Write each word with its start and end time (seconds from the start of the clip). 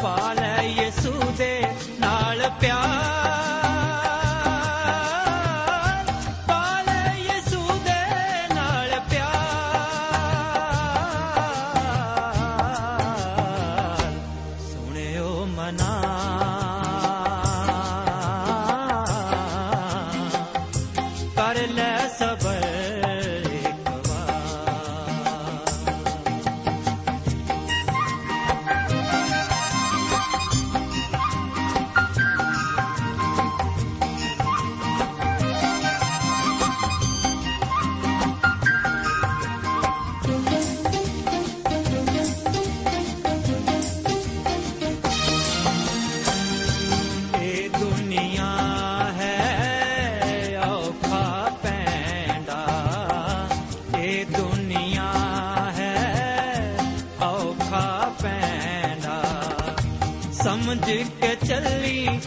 ਪਾ 0.03 0.33
ਲੈ 0.33 0.63
ਯਿਸੂ 0.63 1.33
ਦੇ 1.39 1.65
ਨਾਲ 2.01 2.51
ਪਿਆਰ। 2.61 3.30
ਦੁਨੀਆ 54.25 55.13
ਹੈ। 55.77 56.77
ਔਖਾ 57.23 58.13
ਪੈਂਡਾ 58.23 59.23
ਸਮਝ 60.33 60.91
ਕੇ 60.91 61.37
ਚੱਲੀ 61.49 62.20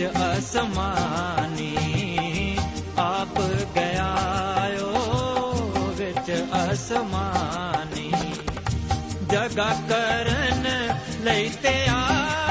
ਵਿੱਚ 0.00 0.10
ਅਸਮਾਨੀ 0.38 1.76
ਆਪ 2.98 3.40
ਗਿਆ 3.74 4.08
ਓ 4.82 5.94
ਵਿੱਚ 5.96 6.30
ਅਸਮਾਨੀ। 6.72 8.12
ਜਗਾ 9.30 9.68
ਕਰਨ 9.88 10.66
ਲਈ 11.20 11.48
ਤਿਆਰ 11.62 12.49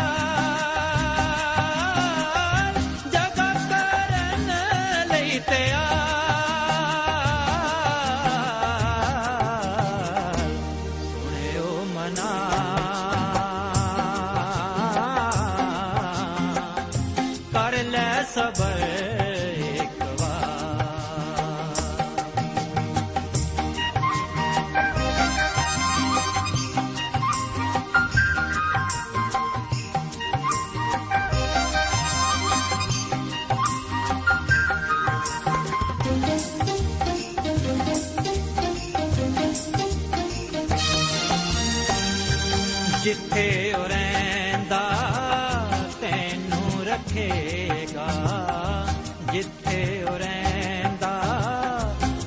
ਰੱਖੇਗਾ 47.19 48.07
ਜਿੱਥੇ 49.31 50.03
ਉਹ 50.03 50.17
ਰਹਿੰਦਾ 50.17 51.11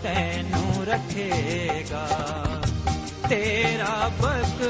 ਤੈਨੂੰ 0.03 0.87
ਰੱਖੇਗਾ। 0.87 2.09
ਤੇਰਾ 3.29 4.11
ਬਖਸ਼ਣਹਾਰ 4.21 4.62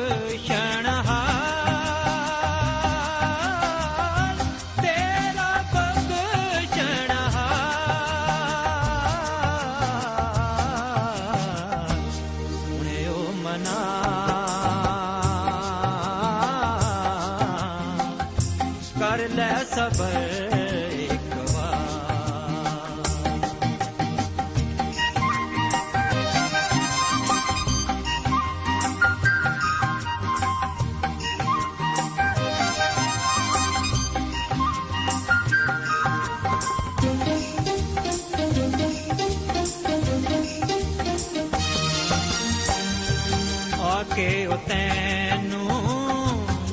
ਆ 43.92 44.02
ਕੇ 44.16 44.46
ਉਹ 44.46 44.56
ਤੈਨੂੰ 44.68 45.68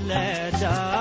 ਲੈ 0.06 0.50
ਜਾ 0.60 0.98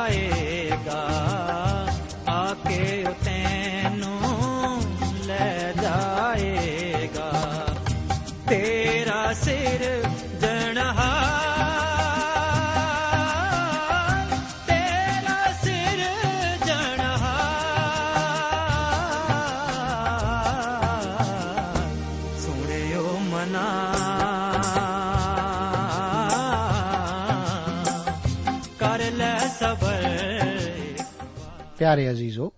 ਪਿਆਰੇ 31.88 32.10
ਅਜ਼ੀਜ਼ੋ, 32.10 32.52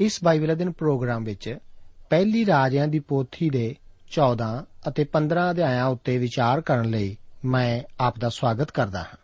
ਇਸ 0.00 0.24
ਬਾਈਬਲ 0.24 0.52
ਅਧਿਨ 0.52 0.72
ਪ੍ਰੋਗਰਾਮ 0.72 1.24
ਵਿੱਚ 1.24 1.58
ਪਹਿਲੀ 2.10 2.46
ਰਾਜਿਆਂ 2.46 2.88
ਦੀ 2.88 2.98
ਪੋਥੀ 2.98 3.50
ਦੇ 3.50 3.74
14 4.10 4.64
ਅਤੇ 4.88 5.04
15 5.04 5.50
ਅਧਿਆਇਆਂ 5.50 5.86
ਉੱਤੇ 5.86 6.18
ਵਿਚਾਰ 6.18 6.60
ਕਰਨ 6.60 6.90
ਲਈ 6.90 7.16
ਮੈਂ 7.44 7.82
ਆਪ 8.00 8.18
ਦਾ 8.18 8.28
ਸਵਾਗਤ 8.28 8.70
ਕਰਦਾ 8.70 8.98
ਹਾਂ। 8.98 9.16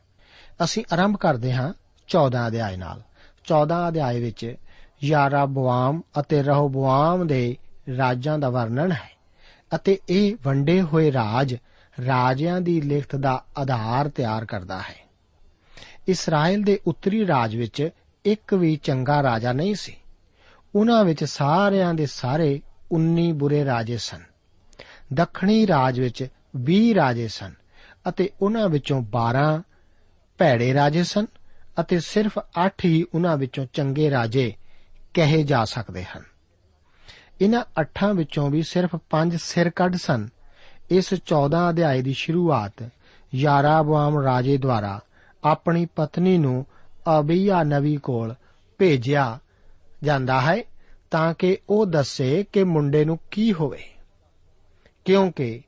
ਅਸੀਂ 0.65 0.85
ਆਰੰਭ 0.93 1.17
ਕਰਦੇ 1.17 1.53
ਹਾਂ 1.53 1.73
14 2.09 2.47
ਅਧਿਆਇ 2.47 2.77
ਨਾਲ। 2.77 3.03
14 3.45 3.89
ਅਧਿਆਇ 3.89 4.21
ਵਿੱਚ 4.21 4.55
ਯਾਰਾਬੁਆਮ 5.05 6.03
ਅਤੇ 6.21 6.43
ਰਹੋਬੁਆਮ 6.43 7.27
ਦੇ 7.27 7.57
ਰਾਜਾਂ 7.97 8.39
ਦਾ 8.39 8.51
ਵਰਣਨ 8.51 8.93
ਹੈ 8.93 9.11
ਅਤੇ 9.75 9.99
ਇਹ 10.09 10.37
ਵੰਡੇ 10.43 10.83
ਹੋਏ 10.83 11.13
ਰਾਜ 11.13 11.57
ਰਾਜਿਆਂ 12.07 12.61
ਦੀ 12.61 12.81
ਲਿਖਤ 12.81 13.17
ਦਾ 13.17 13.45
ਆਧਾਰ 13.59 14.09
ਤਿਆਰ 14.09 14.45
ਕਰਦਾ 14.45 14.79
ਹੈ। 14.79 15.09
ਇਸਰਾਇਲ 16.09 16.63
ਦੇ 16.63 16.81
ਉੱਤਰੀ 16.87 17.27
ਰਾਜ 17.27 17.57
ਵਿੱਚ 17.57 17.89
ਇੱਕ 18.25 18.55
ਵੀ 18.55 18.77
ਚੰਗਾ 18.77 19.23
ਰਾਜਾ 19.23 19.53
ਨਹੀਂ 19.53 19.75
ਸੀ। 19.75 19.97
ਉਹਨਾਂ 20.75 21.05
ਵਿੱਚ 21.05 21.25
ਸਾਰਿਆਂ 21.25 21.95
ਦੇ 21.95 22.07
ਸਾਰੇ 22.07 22.61
19 22.93 23.33
ਬੁਰੇ 23.33 23.65
ਰਾਜੇ 23.65 23.97
ਸਨ। 23.97 24.23
ਦੱਖਣੀ 25.13 25.67
ਰਾਜ 25.67 26.01
ਵਿੱਚ 26.01 26.29
20 26.57 26.95
ਰਾਜੇ 26.95 27.29
ਸਨ 27.29 27.55
ਅਤੇ 28.09 28.31
ਉਹਨਾਂ 28.43 28.69
ਵਿੱਚੋਂ 28.69 29.03
12 29.03 29.63
ਭੈੜੇ 30.39 30.75
ਰਾਜੇ 30.75 31.03
ਸਨ 31.03 31.27
ਅਤੇ 31.81 32.01
ਸਿਰਫ 32.01 32.39
8 32.67 32.73
ਹੀ 32.85 33.05
ਉਹਨਾਂ 33.15 33.37
ਵਿੱਚੋਂ 33.37 33.67
ਚੰਗੇ 33.73 34.11
ਰਾਜੇ 34.11 34.55
ਕਹੇ 35.15 35.43
ਜਾ 35.43 35.65
ਸਕਦੇ 35.65 36.05
ਹਨ। 36.05 36.23
ਇਹਨਾਂ 37.41 37.65
ਅੱਠਾਂ 37.81 38.15
ਵਿੱਚੋਂ 38.15 38.51
ਵੀ 38.51 38.63
ਸਿਰਫ 38.63 38.97
5 39.11 39.37
ਸਿਰ 39.37 39.71
ਕੱਢ 39.71 39.97
ਸਨ। 39.97 40.29
ਇਸ 40.91 41.15
14 41.15 41.71
ਅਧਿਆਏ 41.71 42.03
ਦੀ 42.03 42.13
ਸ਼ੁਰੂਆਤ 42.13 42.91
ਯਾਰਾਬੁਆਮ 43.35 44.19
ਰਾਜੇ 44.19 44.57
ਦੁਆਰਾ 44.57 45.01
ਆਪਣੀ 45.45 45.87
ਪਤਨੀ 45.87 46.39
ਨੂੰ 46.39 46.67
ਅਬੀਆ 47.19 47.63
ਨਵੀ 47.63 47.97
ਕੋਲ 47.97 48.35
ਭੇਜਿਆ 48.79 49.39
ਜਾਂਦਾ 50.03 50.41
ਹੈ 50.41 50.63
ਤਾਂ 51.11 51.35
ਕਿ 51.35 51.59
ਉਹ 51.69 51.87
ਦੱਸੇ 51.87 52.45
ਕਿ 52.53 52.65
ਮੁੰਡੇ 52.65 53.05
ਨੂੰ 53.05 53.19
ਕੀ 53.31 53.53
ਹੋਵੇ। 53.53 53.83
ਕਿਉਂਕਿ 55.05 55.61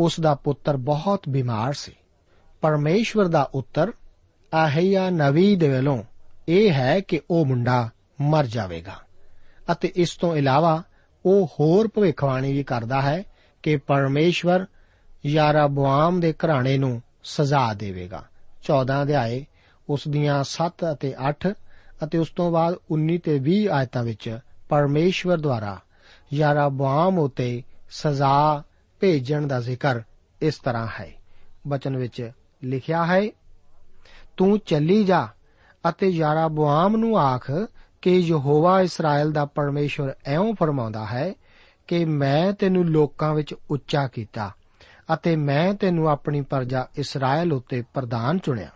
ਉਸ 0.00 0.20
ਦਾ 0.20 0.34
ਪੁੱਤਰ 0.34 0.76
ਬਹੁਤ 0.76 1.28
ਬਿਮਾਰ 1.28 1.72
ਸੀ। 1.72 1.92
ਪਰਮੇਸ਼ਵਰ 2.60 3.24
ਦਾ 3.24 3.50
ਉੱਤਰ 3.54 3.92
ਆਹਿਆ 4.54 5.10
ਨਵੀ 5.10 5.56
ਦੇ 5.56 5.68
ਵੱਲੋਂ 5.68 6.02
ਇਹ 6.48 6.72
ਹੈ 6.72 7.00
ਕਿ 7.00 7.20
ਉਹ 7.30 7.46
ਮੁੰਡਾ 7.46 7.90
ਮਰ 8.20 8.46
ਜਾਵੇਗਾ। 8.46 8.96
ਅਤੇ 9.72 9.92
ਇਸ 9.96 10.16
ਤੋਂ 10.16 10.36
ਇਲਾਵਾ 10.36 10.82
ਉਹ 11.26 11.46
ਹੋਰ 11.60 11.88
ਭਵਿੱਖਬਾਣੀ 11.88 12.52
ਵੀ 12.52 12.62
ਕਰਦਾ 12.62 13.02
ਹੈ 13.02 13.22
ਕਿ 13.62 13.76
ਪਰਮੇਸ਼ਵਰ 13.76 14.66
ਯਾਰਾਬੁਆਮ 15.26 16.20
ਦੇ 16.20 16.32
ਘਰਾਣੇ 16.32 16.78
ਨੂੰ 16.78 17.02
ਸਜ਼ਾ 17.24 17.74
ਦੇਵੇਗਾ। 17.74 18.24
14 18.62 19.02
ਅਧਿਆਏ 19.02 19.46
ਉਸ 19.90 20.08
ਦੀਆਂ 20.08 20.44
7 20.44 20.92
ਅਤੇ 20.92 21.14
8 21.30 21.52
ਅਤੇ 22.04 22.18
ਉਸ 22.18 22.30
ਤੋਂ 22.30 22.50
ਬਾਅਦ 22.50 22.74
19 22.92 23.18
ਤੇ 23.18 23.40
20 23.48 23.66
ਆਇਤਾਂ 23.66 24.02
ਵਿੱਚ 24.04 24.38
ਪਰਮੇਸ਼ਵਰ 24.68 25.38
ਦੁਆਰਾ 25.38 25.78
ਯਾਰਾਬੁਆਮ 26.32 27.18
ਉਤੇ 27.18 27.62
ਸਜ਼ਾ 27.90 28.62
ਭੇਜਣ 29.00 29.46
ਦਾ 29.46 29.60
ਜ਼ਿਕਰ 29.60 30.00
ਇਸ 30.42 30.58
ਤਰ੍ਹਾਂ 30.58 30.86
ਹੈ। 31.00 31.10
ਬਚਨ 31.68 31.96
ਵਿੱਚ 31.96 32.30
ਲਿਖਿਆ 32.64 33.06
ਹੈ, 33.06 33.22
ਤੂੰ 34.36 34.58
ਚੱਲੀ 34.58 35.04
ਜਾ 35.04 35.28
ਅਤੇ 35.88 36.08
ਯਾਰਾਬੁਆਮ 36.08 36.96
ਨੂੰ 36.96 37.18
ਆਖ 37.18 37.50
ਕਿ 38.02 38.18
ਯਹੋਵਾ 38.18 38.80
ਇਸਰਾਇਲ 38.80 39.32
ਦਾ 39.32 39.44
ਪਰਮੇਸ਼ਵਰ 39.44 40.14
ਐਉਂ 40.26 40.54
ਫਰਮਾਉਂਦਾ 40.54 41.04
ਹੈ 41.06 41.32
ਕਿ 41.86 42.04
ਮੈਂ 42.04 42.52
ਤੈਨੂੰ 42.52 42.84
ਲੋਕਾਂ 42.84 43.34
ਵਿੱਚ 43.34 43.54
ਉੱਚਾ 43.70 44.06
ਕੀਤਾ 44.08 44.50
ਅਤੇ 45.14 45.36
ਮੈਂ 45.36 45.74
ਤੈਨੂੰ 45.74 46.08
ਆਪਣੀ 46.08 46.40
ਪਰਜਾ 46.40 46.86
ਇਸਰਾਇਲ 46.96 47.52
ਉੱਤੇ 47.52 47.82
ਪ੍ਰਧਾਨ 47.94 48.38
ਚੁਣਿਆ। 48.38 48.68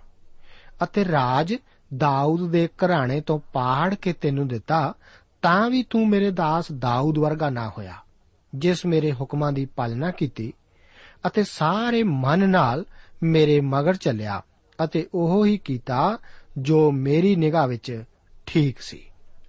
ਅਤੇ 0.84 1.04
ਰਾਜ 1.04 1.54
ਦਾਊਦ 1.96 2.50
ਦੇ 2.50 2.68
ਘਰਾਣੇ 2.68 3.20
ਤੋਂ 3.20 3.38
ਪਾੜ 3.52 3.94
ਕੇ 3.94 4.12
ਤੈਨੂੰ 4.12 4.48
ਦਿੱਤਾ, 4.48 4.94
ਤਾਂ 5.42 5.70
ਵੀ 5.70 5.82
ਤੂੰ 5.90 6.08
ਮੇਰੇ 6.08 6.30
ਦਾਸ 6.30 6.72
ਦਾਊਦ 6.72 7.18
ਵਰਗਾ 7.18 7.50
ਨਾ 7.50 7.68
ਹੋਇਆ, 7.68 7.94
ਜਿਸ 8.54 8.86
ਮੇਰੇ 8.86 9.12
ਹੁਕਮਾਂ 9.12 9.52
ਦੀ 9.52 9.64
ਪਾਲਣਾ 9.66 10.10
ਕੀਤੀ, 10.10 10.52
ਅਤੇ 11.26 11.44
ਸਾਰੇ 11.44 12.02
ਮਨ 12.02 12.48
ਨਾਲ 12.48 12.84
ਮੇਰੇ 13.22 13.60
ਮਗਰ 13.60 13.94
ਚੱਲਿਆ, 13.94 14.42
ਅਤੇ 14.84 15.06
ਉਹ 15.14 15.46
ਹੀ 15.46 15.58
ਕੀਤਾ 15.58 16.18
ਜੋ 16.58 16.90
ਮੇਰੀ 16.90 17.36
ਨਿਗਾਹ 17.36 17.68
ਵਿੱਚ 17.68 18.04
ਠੀਕ 18.46 18.80
ਸੀ। 18.80 19.02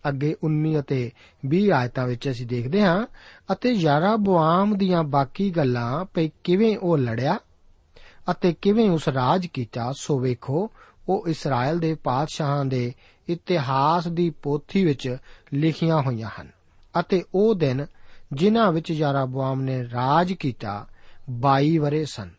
ਅੱਗੇ 0.09 0.35
19 0.43 0.79
ਅਤੇ 0.79 1.11
20 1.45 1.69
ਆਇਤਾਂ 1.69 2.07
ਵਿੱਚ 2.07 2.29
ਅਸੀਂ 2.29 2.47
ਦੇਖਦੇ 2.47 2.81
ਹਾਂ, 2.81 3.07
ਅਤੇ 3.51 3.71
ਯਾਰਾਬੁਆਮ 3.71 4.77
ਦੀਆਂ 4.77 5.03
ਬਾਕੀ 5.03 5.49
ਗੱਲਾਂ 5.49 6.05
ਪਈ 6.05 6.31
ਕਿਵੇਂ 6.43 6.77
ਉਹ 6.77 6.97
ਲੜਿਆ, 6.97 7.39
ਅਤੇ 8.31 8.53
ਕਿਵੇਂ 8.61 8.89
ਉਸ 8.89 9.09
ਰਾਜ 9.09 9.45
ਕੀਤਾ, 9.45 9.91
ਸੋ 9.97 10.19
ਵੇਖੋ 10.19 10.71
ਉਹ 11.09 11.27
ਇਸਰਾਇਲ 11.27 11.79
ਦੇ 11.79 11.95
ਪਾਤਸ਼ਾਹਾਂ 11.95 12.65
ਦੇ 12.65 12.93
ਇਤਿਹਾਸ 13.29 14.07
ਦੀ 14.07 14.29
ਪੋਥੀ 14.29 14.85
ਵਿੱਚ 14.85 15.17
ਲਿਖੀਆਂ 15.53 16.01
ਹੋਈਆਂ 16.01 16.29
ਹਨ 16.41 16.49
ਅਤੇ 16.99 17.23
ਉਹ 17.35 17.55
ਦਿਨ 17.55 17.85
ਜਿਨ੍ਹਾਂ 18.33 18.71
ਵਿੱਚ 18.71 18.91
ਯਾਰਾਬੁਆਮ 18.91 19.61
ਨੇ 19.61 19.83
ਰਾਜ 19.83 20.33
ਕੀਤਾ 20.33 20.87
22 21.45 21.77
ਵਰੇ 21.77 22.05
ਸਨ, 22.05 22.29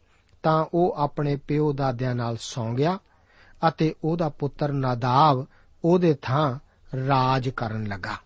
ਤਾਂ 0.43 0.67
ਉਹ 0.75 0.95
ਆਪਣੇ 0.97 1.37
ਪਿਓ 1.37 1.73
ਦਾਦਿਆਂ 1.73 2.15
ਨਾਲ 2.15 2.37
ਸੌਂ 2.41 2.75
ਗਿਆ 2.75 2.99
ਅਤੇ 3.69 3.95
ਉਹਦਾ 4.05 4.29
ਪੁੱਤਰ 4.29 4.73
ਨਾਦਾਬ 4.73 5.47
ਉਹਦੇ 5.85 6.17
ਥਾਂ 6.23 6.59
ਰਾਜ 7.07 7.49
ਕਰਨ 7.49 7.87
ਲੱਗਾ। 7.87 8.17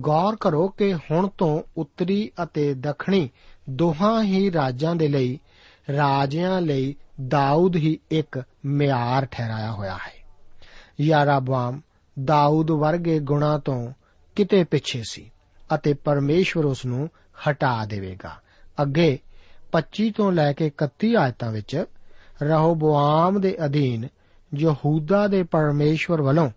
ਗੌਰ 0.00 0.36
ਕਰੋ 0.36 0.68
ਕਿ 0.68 0.94
ਹੁਣ 0.94 1.28
ਤੋਂ 1.28 1.62
ਉੱਤਰੀ 1.76 2.30
ਅਤੇ 2.42 2.74
ਦੱਖਣੀ 2.74 3.30
ਦੋਹਾਂ 3.70 4.22
ਹੀ 4.22 4.52
ਰਾਜਾਂ 4.52 4.96
ਦੇ 4.96 5.08
ਲਈ 5.08 5.38
ਰਾਜਿਆਂ 5.96 6.60
ਲਈ 6.60 6.96
ਦਾਊਦ 7.18 7.76
ਹੀ 7.76 7.98
ਇੱਕ 8.10 8.42
ਮਿਆਰ 8.64 9.26
ਠਹਿਰਾਇਆ 9.26 9.72
ਹੋਇਆ 9.72 9.96
ਹੈ 9.96 10.12
ਯਾਰਾਬਾਮ 11.00 11.80
ਦਾਊਦ 12.24 12.70
ਵਰਗੇ 12.70 13.18
ਗੁਣਾ 13.20 13.58
ਤੋਂ 13.58 13.92
ਕਿਤੇ 14.36 14.64
ਪਿੱਛੇ 14.64 15.02
ਸੀ 15.10 15.30
ਅਤੇ 15.74 15.92
ਪਰਮੇਸ਼ਵਰ 15.94 16.64
ਉਸ 16.64 16.86
ਨੂੰ 16.86 17.08
ਹਟਾ 17.48 17.84
ਦੇਵੇਗਾ 17.84 18.36
ਅੱਗੇ 18.82 19.18
25 19.72 20.10
ਤੋਂ 20.16 20.32
ਲੈ 20.32 20.52
ਕੇ 20.52 20.70
31 20.84 21.14
ਆਇਤਾਂ 21.18 21.50
ਵਿੱਚ 21.52 21.84
ਰਹੋਬੋਆਮ 22.42 23.40
ਦੇ 23.40 23.56
ਅਧੀਨ 23.64 24.08
ਯਹੂਦਾ 24.54 25.26
ਦੇ 25.26 25.42
ਪਰਮੇਸ਼ਵਰ 25.42 26.22
ਵੱਲੋਂ 26.22 26.50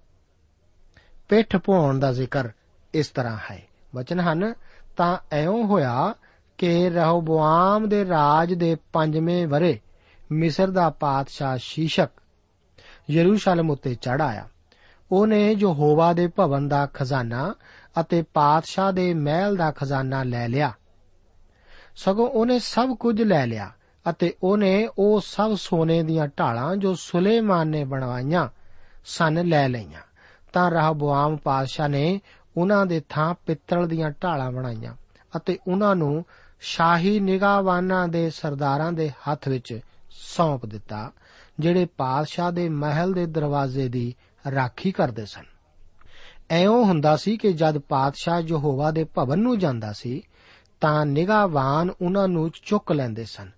ਪਿੱਠ 1.29 1.55
ਪਾਉਣ 1.57 1.99
ਦਾ 1.99 2.11
ਜ਼ਿਕਰ 2.13 2.49
ਇਸ 2.93 3.09
ਤਰ੍ਹਾਂ 3.09 3.37
ਹੈ 3.51 3.61
ਵਚਨ 3.95 4.19
ਹਨ 4.19 4.53
ਤਾਂ 4.97 5.17
ਐਉਂ 5.31 5.63
ਹੋਇਆ 5.65 6.13
ਕਿ 6.57 6.89
ਰਹੋਬੋਆਮ 6.89 7.87
ਦੇ 7.89 8.05
ਰਾਜ 8.05 8.53
ਦੇ 8.53 8.75
ਪੰਜਵੇਂ 8.93 9.47
ਵਰੇ 9.47 9.79
ਮਿਸਰ 10.31 10.67
ਦਾ 10.67 10.89
ਪਾਤਸ਼ਾਹ 10.89 11.57
ਸ਼ੀਸ਼ਕ 11.57 12.09
ਯਰੂਸ਼ਲਮ 13.09 13.71
ਉੱਤੇ 13.71 13.95
ਚੜ 13.95 14.21
ਆਇਆ। 14.21 14.47
ਉਹਨੇ 15.11 15.55
ਜੋ 15.55 15.73
ਹੋਵਾ 15.73 16.13
ਦੇ 16.13 16.27
ਭਵਨ 16.27 16.67
ਦਾ 16.67 16.85
ਖਜ਼ਾਨਾ 16.85 17.55
ਅਤੇ 17.99 18.21
ਪਾਤਸ਼ਾਹ 18.21 18.91
ਦੇ 18.91 19.13
ਮਹਿਲ 19.13 19.55
ਦਾ 19.55 19.71
ਖਜ਼ਾਨਾ 19.71 20.23
ਲੈ 20.23 20.47
ਲਿਆ। 20.47 20.73
ਸਗੋਂ 21.95 22.29
ਉਹਨੇ 22.29 22.59
ਸਭ 22.59 22.89
ਕੁਝ 22.89 23.21
ਲੈ 23.21 23.45
ਲਿਆ 23.47 23.71
ਅਤੇ 24.09 24.33
ਉਹਨੇ 24.43 24.89
ਉਹ 24.97 25.21
ਸਭ 25.21 25.55
ਸੋਨੇ 25.55 26.03
ਦੀਆਂ 26.03 26.27
ਢਾਲਾਂ 26.27 26.75
ਜੋ 26.75 26.93
ਸੁਲੇਮਾਨ 26.93 27.67
ਨੇ 27.67 27.83
ਬਣਵਾਈਆਂ 27.83 28.49
ਸਨ 29.05 29.45
ਲੈ 29.45 29.69
ਲਈਆਂ। 29.69 30.01
ਤਾਂ 30.53 30.71
ਰਹਬੁਆਮ 30.71 31.37
ਪਾਤਸ਼ਾਹ 31.37 31.89
ਨੇ 31.89 32.21
ਉਹਨਾਂ 32.57 32.85
ਦੇ 32.85 33.01
ਥਾਂ 33.09 33.33
ਪਿੱਤਲ 33.45 33.87
ਦੀਆਂ 33.87 34.11
ਢਾਲਾਂ 34.23 34.51
ਬਣਾਈਆਂ 34.51 34.95
ਅਤੇ 35.35 35.59
ਉਹਨਾਂ 35.67 35.95
ਨੂੰ 35.95 36.25
ਸ਼ਾਹੀ 36.61 37.19
ਨਿਗਾਹਵਾਨਾਂ 37.19 38.07
ਦੇ 38.07 38.29
ਸਰਦਾਰਾਂ 38.29 38.91
ਦੇ 38.91 39.09
ਹੱਥ 39.09 39.47
ਵਿੱਚ 39.47 39.79
ਸੌਂਪ 40.11 40.65
ਦਿੱਤਾ, 40.65 41.11
ਜਿਹੜੇ 41.59 41.85
ਪਾਤਸ਼ਾਹ 41.85 42.51
ਦੇ 42.51 42.69
ਮਹਿਲ 42.69 43.13
ਦੇ 43.13 43.25
ਦਰਵਾਜ਼ੇ 43.25 43.89
ਦੀ 43.89 44.15
ਰਾਖੀ 44.55 44.91
ਕਰਦੇ 44.91 45.25
ਸਨ। 45.25 45.43
ਐਉਂ 46.49 46.85
ਹੁੰਦਾ 46.85 47.15
ਸੀ 47.15 47.37
ਕਿ 47.37 47.53
ਜਦ 47.53 47.77
ਪਾਤਸ਼ਾਹ 47.77 48.41
ਯਹੋਵਾ 48.41 48.91
ਦੇ 48.91 49.03
ਭਵਨ 49.03 49.39
ਨੂੰ 49.39 49.59
ਜਾਂਦਾ 49.59 49.93
ਸੀ, 49.93 50.23
ਤਾਂ 50.81 51.05
ਨਿਗਾਹਵਾਨ 51.05 51.91
ਉਹਨਾਂ 52.01 52.27
ਨੂੰ 52.27 52.51
ਚੁੱਕ 52.65 52.91
ਲੈਂਦੇ 52.91 53.25
ਸਨ 53.25 53.49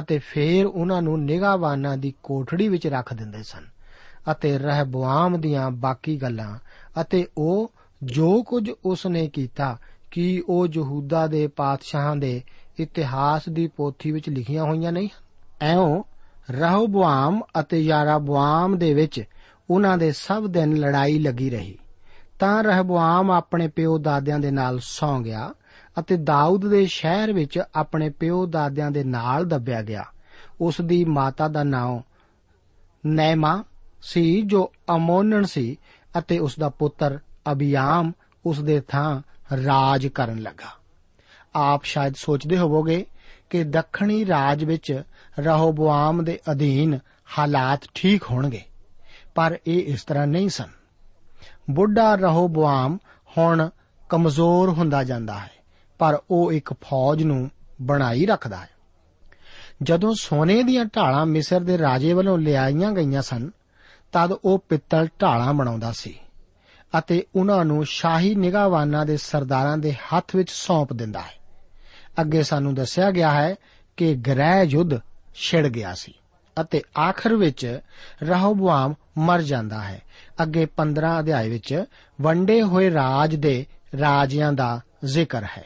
ਅਤੇ 0.00 0.18
ਫੇਰ 0.18 0.66
ਉਹਨਾਂ 0.66 1.02
ਨੂੰ 1.02 1.24
ਨਿਗਾਹਵਾਨਾਂ 1.24 1.96
ਦੀ 1.96 2.14
ਕੋਠੜੀ 2.22 2.68
ਵਿੱਚ 2.68 2.86
ਰੱਖ 2.86 3.14
ਦਿੰਦੇ 3.14 3.42
ਸਨ 3.42 3.66
ਅਤੇ 4.32 4.58
ਰਹਿਬੁਆਮ 4.58 5.40
ਦੀਆਂ 5.40 5.70
ਬਾਕੀ 5.70 6.16
ਗੱਲਾਂ 6.16 6.58
ਅਤੇ 7.00 7.26
ਉਹ 7.38 7.72
ਜੋ 8.02 8.42
ਕੁਝ 8.42 8.70
ਉਸ 8.84 9.06
ਨੇ 9.06 9.28
ਕੀਤਾ 9.28 9.78
ਕਿ 10.10 10.42
ਉਹ 10.48 10.66
ਯਹੂਦਾ 10.66 11.26
ਦੇ 11.26 11.46
ਪਾਤਸ਼ਾਹਾਂ 11.46 12.16
ਦੇ 12.16 12.42
ਇਤਿਹਾਸ 12.80 13.42
ਦੀ 13.48 13.66
ਪੋਥੀ 13.66 14.10
ਵਿੱਚ 14.10 14.28
ਲਿਖੀਆਂ 14.28 14.64
ਹੋਈਆਂ 14.64 14.92
ਨਹੀਂ 14.92 15.08
ਐਉਂ 15.60 16.02
ਰਹਬੁਆਮ 16.50 17.42
ਅਤੇ 17.60 17.80
ਯਾਰਾਬੁਆਮ 17.80 18.78
ਦੇ 18.78 18.94
ਵਿੱਚ 18.94 19.24
ਉਹਨਾਂ 19.70 19.98
ਦੇ 19.98 20.12
ਸਭ 20.12 20.46
ਦਿਨ 20.46 20.76
ਲੜਾਈ 20.76 21.18
ਲੱਗੀ 21.18 21.50
ਰਹੀ। 21.50 21.78
ਤਾਂ 22.38 22.64
ਰਹਿਬੁਆਮ 22.64 23.30
ਆਪਣੇ 23.30 23.68
ਪਿਓ 23.68 23.98
ਦਾਦਿਆਂ 23.98 24.38
ਦੇ 24.38 24.50
ਨਾਲ 24.50 24.78
ਸੌਂ 24.82 25.20
ਗਿਆ 25.20 25.54
ਅਤੇ 25.98 26.16
ਦਾਊਦ 26.16 26.68
ਦੇ 26.68 26.86
ਸ਼ਹਿਰ 26.86 27.32
ਵਿੱਚ 27.32 27.62
ਆਪਣੇ 27.74 28.10
ਪਿਓ 28.10 28.46
ਦਾਦਿਆਂ 28.46 28.90
ਦੇ 28.90 29.04
ਨਾਲ 29.04 29.44
ਦੱਬਿਆ 29.44 29.82
ਗਿਆ। 29.82 30.04
ਉਸ 30.60 30.80
ਦੀ 30.80 31.04
ਮਾਤਾ 31.04 31.48
ਦਾ 31.48 31.62
ਨਾਮ 31.62 32.02
ਨੈਮਾ 33.06 33.64
ਸੀ, 34.02 34.42
ਜੋ 34.42 34.72
ਅਮੋਨਨ 34.96 35.44
ਸੀ 35.44 35.76
ਅਤੇ 36.18 36.38
ਉਸ 36.38 36.58
ਦਾ 36.58 36.68
ਪੁੱਤਰ 36.68 37.18
ਅਬਿਆਮ 37.52 38.12
ਉਸ 38.46 38.62
ਦੇ 38.62 38.80
ਥਾਂ 38.80 39.22
ਰਾਜ 39.56 40.06
ਕਰਨ 40.06 40.38
ਲੱਗਾ। 40.38 40.80
ਆਪ 41.54 41.84
ਸ਼ਾਇਦ 41.84 42.14
ਸੋਚਦੇ 42.14 42.58
ਹੋਵੋਗੇ 42.58 43.06
ਕਿ 43.50 43.64
ਦੱਖਣੀ 43.64 44.26
ਰਾਜ 44.26 44.64
ਵਿੱਚ 44.64 45.02
ਰਹੋਬੁਆਮ 45.38 46.24
ਦੇ 46.24 46.38
ਅਧੀਨ 46.50 46.98
ਹਾਲਾਤ 47.38 47.80
ਠੀਕ 47.94 48.22
ਹੋਣਗੇ, 48.22 48.62
ਪਰ 49.34 49.58
ਇਹ 49.66 49.82
ਇਸ 49.84 50.04
ਤਰ੍ਹਾਂ 50.04 50.26
ਨਹੀਂ 50.26 50.48
ਸਨ। 50.48 50.68
ਬੁੱਢਾ 51.70 52.14
ਰਹੋਬੋਆਮ 52.14 52.98
ਹੁਣ 53.38 53.68
ਕਮਜ਼ੋਰ 54.10 54.68
ਹੁੰਦਾ 54.68 55.04
ਜਾਂਦਾ 55.04 55.38
ਹੈ, 55.38 55.50
ਪਰ 55.98 56.18
ਉਹ 56.30 56.52
ਇੱਕ 56.52 56.72
ਫੌਜ 56.72 57.22
ਨੂੰ 57.22 57.50
ਬਣਾਈ 57.82 58.26
ਰੱਖਦਾ 58.26 58.56
ਹੈ। 58.56 58.68
ਜਦੋਂ 59.82 60.14
ਸੋਨੇ 60.20 60.62
ਦੀਆਂ 60.62 60.84
ਢਾਲਾਂ 60.84 61.26
ਮਿਸਰ 61.26 61.60
ਦੇ 61.60 61.78
ਰਾਜੇ 61.78 62.12
ਵੱਲੋਂ 62.12 62.38
ਲਿਆਈਆਂ 62.38 62.92
ਗਈਆਂ 62.92 63.22
ਸਨ, 63.22 63.50
ਤਦ 64.12 64.32
ਉਹ 64.32 64.58
ਪਿੱਤਲ 64.68 65.06
ਢਾਲਾਂ 65.22 65.54
ਬਣਾਉਂਦਾ 65.54 65.92
ਸੀ 65.92 66.14
ਅਤੇ 66.98 67.24
ਉਹਨਾਂ 67.36 67.64
ਨੂੰ 67.64 67.84
ਸ਼ਾਹੀ 67.84 68.34
ਨਿਗਾਹਵਾਨਾਂ 68.34 69.06
ਦੇ 69.06 69.16
ਸਰਦਾਰਾਂ 69.16 69.76
ਦੇ 69.78 69.92
ਹੱਥ 69.92 70.36
ਵਿੱਚ 70.36 70.50
ਸੌਂਪ 70.50 70.92
ਦਿੰਦਾ 70.92 71.20
ਹੈ। 71.20 71.32
ਅੱਗੇ 72.20 72.42
ਸਾਨੂੰ 72.42 72.74
ਦੱਸਿਆ 72.74 73.10
ਗਿਆ 73.10 73.30
ਹੈ 73.30 73.54
ਕਿ 73.96 74.14
ਗ੍ਰਹਿ 74.14 74.64
ਯੁੱਧ 74.64 74.94
ਛਿੜ 75.42 75.66
ਗਿਆ 75.66 75.94
ਸੀ 75.94 76.14
ਅਤੇ 76.60 76.82
ਆਖਰ 76.98 77.34
ਵਿੱਚ 77.34 77.80
ਰਹੋਬਵਾਮ 78.22 78.94
ਮਰ 79.18 79.42
ਜਾਂਦਾ 79.42 79.80
ਹੈ। 79.80 80.02
ਅੱਗੇ 80.42 80.66
15 80.66 81.18
ਅਧਿਆਏ 81.18 81.48
ਵਿੱਚ 81.48 81.84
ਵੰਡੇ 82.20 82.62
ਹੋਏ 82.62 82.90
ਰਾਜ 82.90 83.34
ਦੇ 83.34 83.66
ਰਾਜਿਆਂ 84.00 84.52
ਦਾ 84.52 84.80
ਜ਼ਿਕਰ 85.04 85.44
ਹੈ। 85.44 85.64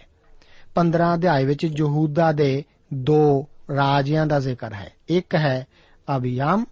15 0.75 1.15
ਅਧਿਆਏ 1.15 1.45
ਵਿੱਚ 1.45 1.65
ਯਹੂਦਾ 1.65 2.33
ਦੇ 2.33 2.65
ਦੋ 2.95 3.49
ਰਾਜਿਆਂ 3.77 4.27
ਦਾ 4.27 4.41
ਜ਼ਿਕਰ 4.41 4.73
ਹੈ। 4.73 4.93
ਇੱਕ 5.09 5.35
ਹੈ 5.35 5.67
ਅਬੀਆਮ, 6.17 6.67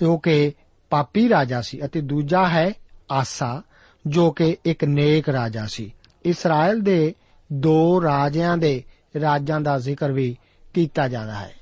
ਜੋ 0.00 0.18
ਕਿ 0.18 0.52
ਪਾਪੀ 0.90 1.28
ਰਾਜਾ 1.28 1.60
ਸੀ 1.60 1.84
ਅਤੇ 1.84 2.00
ਦੂਜਾ 2.00 2.48
ਹੈ 2.48 2.72
ਆਸਾ, 3.10 3.62
ਜੋ 4.06 4.30
ਕਿ 4.30 4.56
ਇੱਕ 4.64 4.84
ਨੇਕ 4.84 5.28
ਰਾਜਾ 5.28 5.66
ਸੀ। 5.66 5.94
ਇਸਰਾਇਲ 6.24 6.80
ਦੇ 6.80 7.14
ਦੋ 7.52 8.02
ਰਾਜਿਆਂ 8.02 8.56
ਦੇ 8.56 8.84
ਰਾਜਾਂ 9.20 9.60
ਦਾ 9.60 9.78
ਜ਼ਿਕਰ 9.78 10.12
ਵੀ 10.12 10.38
ਕੀਤਾ 10.74 11.08
ਜਾਂਦਾ 11.08 11.34
ਹੈ। 11.34 11.54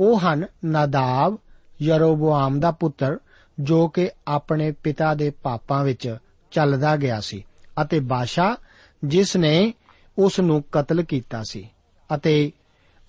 ਉਹ 0.00 0.20
ਹਨ 0.20 0.46
ਨਦਾਬ, 0.66 1.38
ਯਰੋਬੋਆਮ 1.82 2.60
ਦਾ 2.60 2.70
ਪੁੱਤਰ, 2.70 3.18
ਜੋ 3.60 3.88
ਕਿ 3.88 4.10
ਆਪਣੇ 4.28 4.72
ਪਿਤਾ 4.72 5.14
ਦੇ 5.14 5.30
ਪਾਪਾਂ 5.30 5.84
ਵਿੱਚ 5.84 6.16
ਚੱਲਦਾ 6.50 6.96
ਗਿਆ 6.96 7.20
ਸੀ 7.20 7.44
ਅਤੇ 7.82 8.00
ਬਾਸ਼ਾ 8.00 8.56
ਜਿਸ 9.04 9.36
ਨੇ 9.36 9.74
ਉਸ 10.18 10.40
ਨੂੰ 10.40 10.64
ਕਤਲ 10.72 11.02
ਕੀਤਾ 11.02 11.42
ਸੀ 11.50 11.70
ਅਤੇ 12.14 12.52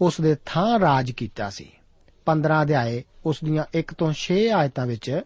ਉਸ 0.01 0.21
ਦੇ 0.21 0.35
ਥਾਂ 0.45 0.79
ਰਾਜ 0.79 1.11
ਕੀਤਾ 1.11 1.49
ਸੀ। 1.49 1.71
15 2.25 2.61
ਅਧਿਆਏ 2.61 3.03
ਉਸ 3.25 3.37
ਦੀਆਂ 3.43 3.63
1 3.73 3.93
ਤੋਂ 3.97 4.13
6 4.13 4.47
ਆਇਤਾਂ 4.55 4.85
ਵਿੱਚ 4.85 5.21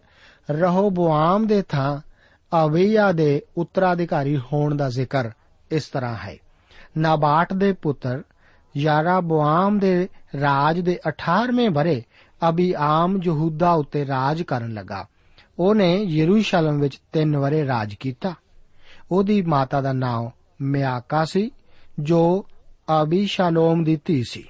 ਰਹੋਬੋਆਮ 0.50 1.46
ਦੇ 1.46 1.62
ਥਾਂ 1.62 2.00
ਅਵਈਆ 2.64 3.12
ਦੇ 3.12 3.42
ਉੱਤਰਾਧਿਕਾਰੀ 3.56 4.36
ਹੋਣ 4.36 4.74
ਦਾ 4.74 4.88
ਜ਼ਿਕਰ 4.88 5.30
ਇਸ 5.70 5.88
ਤਰ੍ਹਾਂ 5.88 6.14
ਹੈ। 6.14 6.36
ਨਾਬਾਟ 6.98 7.52
ਦੇ 7.52 7.72
ਪੁੱਤਰ 7.72 8.22
ਯਾਰਾਬੋਆਮ 8.76 9.78
ਦੇ 9.78 10.08
ਰਾਜ 10.40 10.80
ਦੇ 10.80 10.98
18ਵੇਂ 11.08 11.70
ਬਰੇ 11.70 12.02
ਅਬੀਆਮ 12.48 13.20
ਯਹੂਦਾ 13.24 13.72
ਉੱਤੇ 13.72 14.06
ਰਾਜ 14.06 14.42
ਕਰਨ 14.42 14.74
ਲੱਗਾ। 14.74 15.06
ਉਹਨੇ 15.58 16.02
ਯਰੂਸ਼ਲਮ 16.02 16.80
ਵਿੱਚ 16.80 17.00
3 17.12 17.36
ਵਰੇ 17.36 17.66
ਰਾਜ 17.66 17.94
ਕੀਤਾ। 17.94 18.34
ਉਹਦੀ 19.10 19.42
ਮਾਤਾ 19.42 19.80
ਦਾ 19.80 19.92
ਨਾਮ 19.92 20.30
ਮਿਆਕਾ 20.60 21.24
ਸੀ, 21.24 21.50
ਜੋ 22.00 22.46
ਅਬੀਸ਼ਾਲੋਮ 23.02 23.84
ਦੀ 23.84 24.00
ਧੀ 24.04 24.24
ਸੀ। 24.28 24.44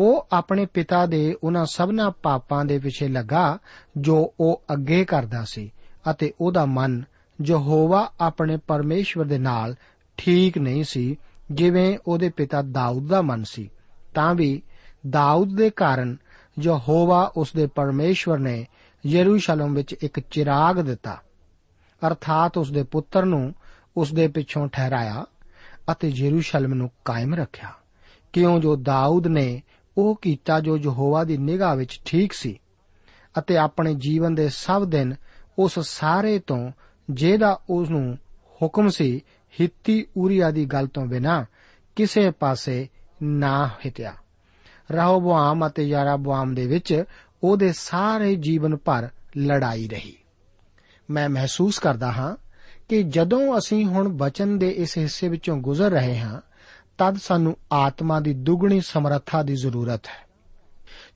ਉਹ 0.00 0.26
ਆਪਣੇ 0.32 0.66
ਪਿਤਾ 0.66 1.06
ਦੇ 1.06 1.36
ਉਹਨਾਂ 1.44 1.66
ਸਭਨਾ 1.66 2.10
ਪਾਪਾਂ 2.10 2.64
ਦੇ 2.64 2.78
ਪਿੱਛੇ 2.78 3.08
ਲੱਗਾ, 3.08 3.58
ਜੋ 3.96 4.34
ਉਹ 4.40 4.62
ਅੱਗੇ 4.72 5.04
ਕਰਦਾ 5.04 5.44
ਸੀ 5.44 5.72
ਅਤੇ 6.10 6.32
ਉਹਦਾ 6.40 6.66
ਮਨ 6.66 7.04
ਯਹੋਵਾ 7.42 8.12
ਆਪਣੇ 8.20 8.56
ਪਰਮੇਸ਼ਵਰ 8.56 9.24
ਦੇ 9.24 9.38
ਨਾਲ 9.38 9.76
ਠੀਕ 10.16 10.58
ਨਹੀਂ 10.58 10.84
ਸੀ, 10.84 11.16
ਜਿਵੇਂ 11.50 11.98
ਉਹਦੇ 12.06 12.28
ਪਿਤਾ 12.28 12.62
ਦਾਊਦ 12.62 13.06
ਦਾ 13.06 13.22
ਮਨ 13.22 13.44
ਸੀ। 13.44 13.70
ਤਾਂ 14.14 14.34
ਵੀ 14.34 14.62
ਦਾਊਦ 15.08 15.56
ਦੇ 15.56 15.70
ਕਾਰਨ 15.70 16.16
ਯਹੋਵਾ 16.60 17.32
ਉਸ 17.36 17.52
ਦੇ 17.56 17.66
ਪਰਮੇਸ਼ਵਰ 17.66 18.38
ਨੇ 18.38 18.66
ਯਰੂਸ਼ਲਮ 19.06 19.74
ਵਿੱਚ 19.74 19.92
ਇੱਕ 19.92 20.20
ਚਿਰਾਗ 20.20 20.80
ਦਿੱਤਾ, 20.80 21.18
ਅਰਥਾਤ 22.06 22.58
ਉਸ 22.58 22.70
ਦੇ 22.72 22.82
ਪੁੱਤਰ 22.82 23.24
ਨੂੰ 23.24 23.54
ਉਸ 23.96 24.14
ਦੇ 24.14 24.28
ਪਿੱਛੋਂ 24.28 24.68
ਠਹਿਰਾਇਆ 24.68 25.26
ਅਤੇ 25.92 26.08
ਯਰੂਸ਼ਲਮ 26.08 26.74
ਨੂੰ 26.74 26.90
ਕਾਇਮ 27.04 27.34
ਰੱਖਿਆ। 27.34 27.72
ਕਿਉਂ 28.32 28.60
ਜੋ 28.60 28.76
ਦਾਊਦ 28.76 29.26
ਨੇ 29.26 29.62
ਉਹ 29.98 30.18
ਕੀਤਾ 30.22 30.60
ਜੋ 30.60 30.76
ਯਹੋਵਾ 30.78 31.24
ਦੀ 31.24 31.36
ਨਿਗਾਹ 31.36 31.76
ਵਿੱਚ 31.76 32.00
ਠੀਕ 32.04 32.32
ਸੀ 32.32 32.60
ਅਤੇ 33.38 33.56
ਆਪਣੇ 33.56 33.94
ਜੀਵਨ 33.94 34.34
ਦੇ 34.34 34.48
ਸਭ 34.48 34.84
ਦਿਨ 34.84 35.14
ਉਸ 35.58 35.78
ਸਾਰੇ 35.78 36.38
ਤੋਂ 36.38 36.72
ਜਿਹਦਾ 37.10 37.60
ਉਸ 37.70 37.90
ਨੂੰ 37.90 38.18
ਹੁਕਮ 38.62 38.88
ਸੀ 38.88 39.20
ਹਿੱਤੀ 39.60 40.06
ਉਰੀਆ 40.16 40.50
ਦੀ 40.50 40.64
ਗੱਲ 40.64 40.86
ਤੋਂ 40.86 41.06
ਬਿਨਾ 41.06 41.44
ਕਿਸੇ 41.96 42.30
ਪਾਸੇ 42.30 42.88
ਨਾ 43.22 43.70
ਹਿਤਿਆ। 43.86 44.14
ਰਾਹੋਬੋਆਮ 44.92 45.66
ਅਤੇ 45.66 45.84
ਯਾਰਾਬੋਆਮ 45.84 46.54
ਦੇ 46.54 46.66
ਵਿੱਚ 46.66 47.04
ਉਹਦੇ 47.42 47.72
ਸਾਰੇ 47.72 48.34
ਜੀਵਨ 48.34 48.76
ਭਰ 48.76 49.08
ਲੜਾਈ 49.38 49.88
ਰਹੀ। 49.88 50.16
ਮੈਂ 51.10 51.28
ਮਹਿਸੂਸ 51.28 51.78
ਕਰਦਾ 51.78 52.12
ਹਾਂ 52.12 52.36
ਕਿ 52.88 53.02
ਜਦੋਂ 53.02 53.58
ਅਸੀਂ 53.58 53.86
ਹੁਣ 53.86 54.08
ਬਚਨ 54.08 54.58
ਦੇ 54.58 54.70
ਇਸ 54.70 54.98
ਹਿੱਸੇ 54.98 55.28
ਵਿੱਚੋਂ 55.28 55.56
ਗੁਜ਼ਰ 55.56 55.90
ਰਹੇ 55.90 56.18
ਹਾਂ, 56.18 56.40
ਤਦ 56.98 57.16
ਸਾਨੂੰ 57.16 57.56
ਆਤਮਾ 57.72 58.20
ਦੀ 58.20 58.34
ਦੁੱਗਣੀ 58.34 58.80
ਸਮਰੱਥਾ 58.80 59.42
ਦੀ 59.42 59.56
ਜ਼ਰੂਰਤ 59.56 60.06
ਹੈ। 60.06 60.30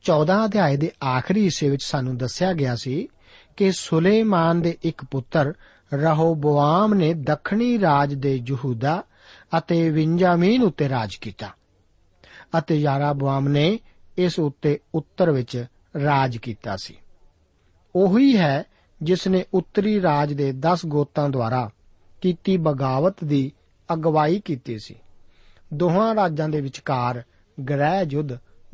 14 0.03 0.45
ਅਧਿਆਏ 0.45 0.77
ਦੇ 0.77 0.91
ਆਖਰੀ 1.05 1.45
ਹਿੱਸੇ 1.45 1.71
ਵਿੱਚ 1.71 1.85
ਸਾਨੂੰ 1.85 2.17
ਦੱਸਿਆ 2.17 2.53
ਗਿਆ 2.53 2.77
ਸੀ 2.77 3.09
ਕਿ 3.57 3.73
ਸੁਲੇਮਾਨ 3.73 4.63
ਦੇ 4.63 4.79
ਇੱਕ 4.83 5.05
ਪੁੱਤਰ 5.05 5.53
ਰਹੋਬੋਆਮ 5.95 6.95
ਨੇ 6.95 7.15
ਦੱਖਣੀ 7.15 7.81
ਰਾਜ 7.81 8.15
ਦੇ 8.15 8.43
ਯਹੂਦਾ 8.49 9.03
ਅਤੇ 9.59 9.91
ਵਿੰਜਾਮੀਨ 9.91 10.63
ਉੱਤੇ 10.63 10.89
ਰਾਜ 10.89 11.15
ਕੀਤਾ। 11.15 11.49
ਅਤੇ 12.59 12.77
ਯਾਰਾਬੋਆਮ 12.77 13.49
ਨੇ 13.49 13.79
ਇਸ 14.19 14.39
ਉੱਤੇ 14.39 14.81
ਉੱਤਰ 14.95 15.31
ਵਿੱਚ 15.31 15.65
ਰਾਜ 16.05 16.37
ਕੀਤਾ 16.37 16.77
ਸੀ। 16.77 16.97
ਉਹੀ 17.97 18.37
ਹੈ 18.37 18.65
ਜਿਸ 19.03 19.29
ਨੇ 19.29 19.45
ਉੱਤਰੀ 19.55 20.03
ਰਾਜ 20.03 20.33
ਦੇ 20.33 20.53
10 20.53 20.87
ਗੋਤਾਂ 20.87 21.29
ਦੁਆਰਾ 21.29 21.71
ਕੀਤੀ 22.21 22.57
ਬਗਾਵਤ 22.57 23.25
ਦੀ 23.25 23.53
ਅਗਵਾਈ 23.93 24.41
ਕੀਤੀ 24.41 24.79
ਸੀ। 24.79 24.95
ਦੋਹਾਂ 25.75 26.15
ਰਾਜਾਂ 26.15 26.49
ਦੇ 26.49 26.61
ਵਿਚਕਾਰ 26.61 27.23
ਗ੍ਰਹਿ 27.69 28.07
ਯੁੱਧ 28.11 28.29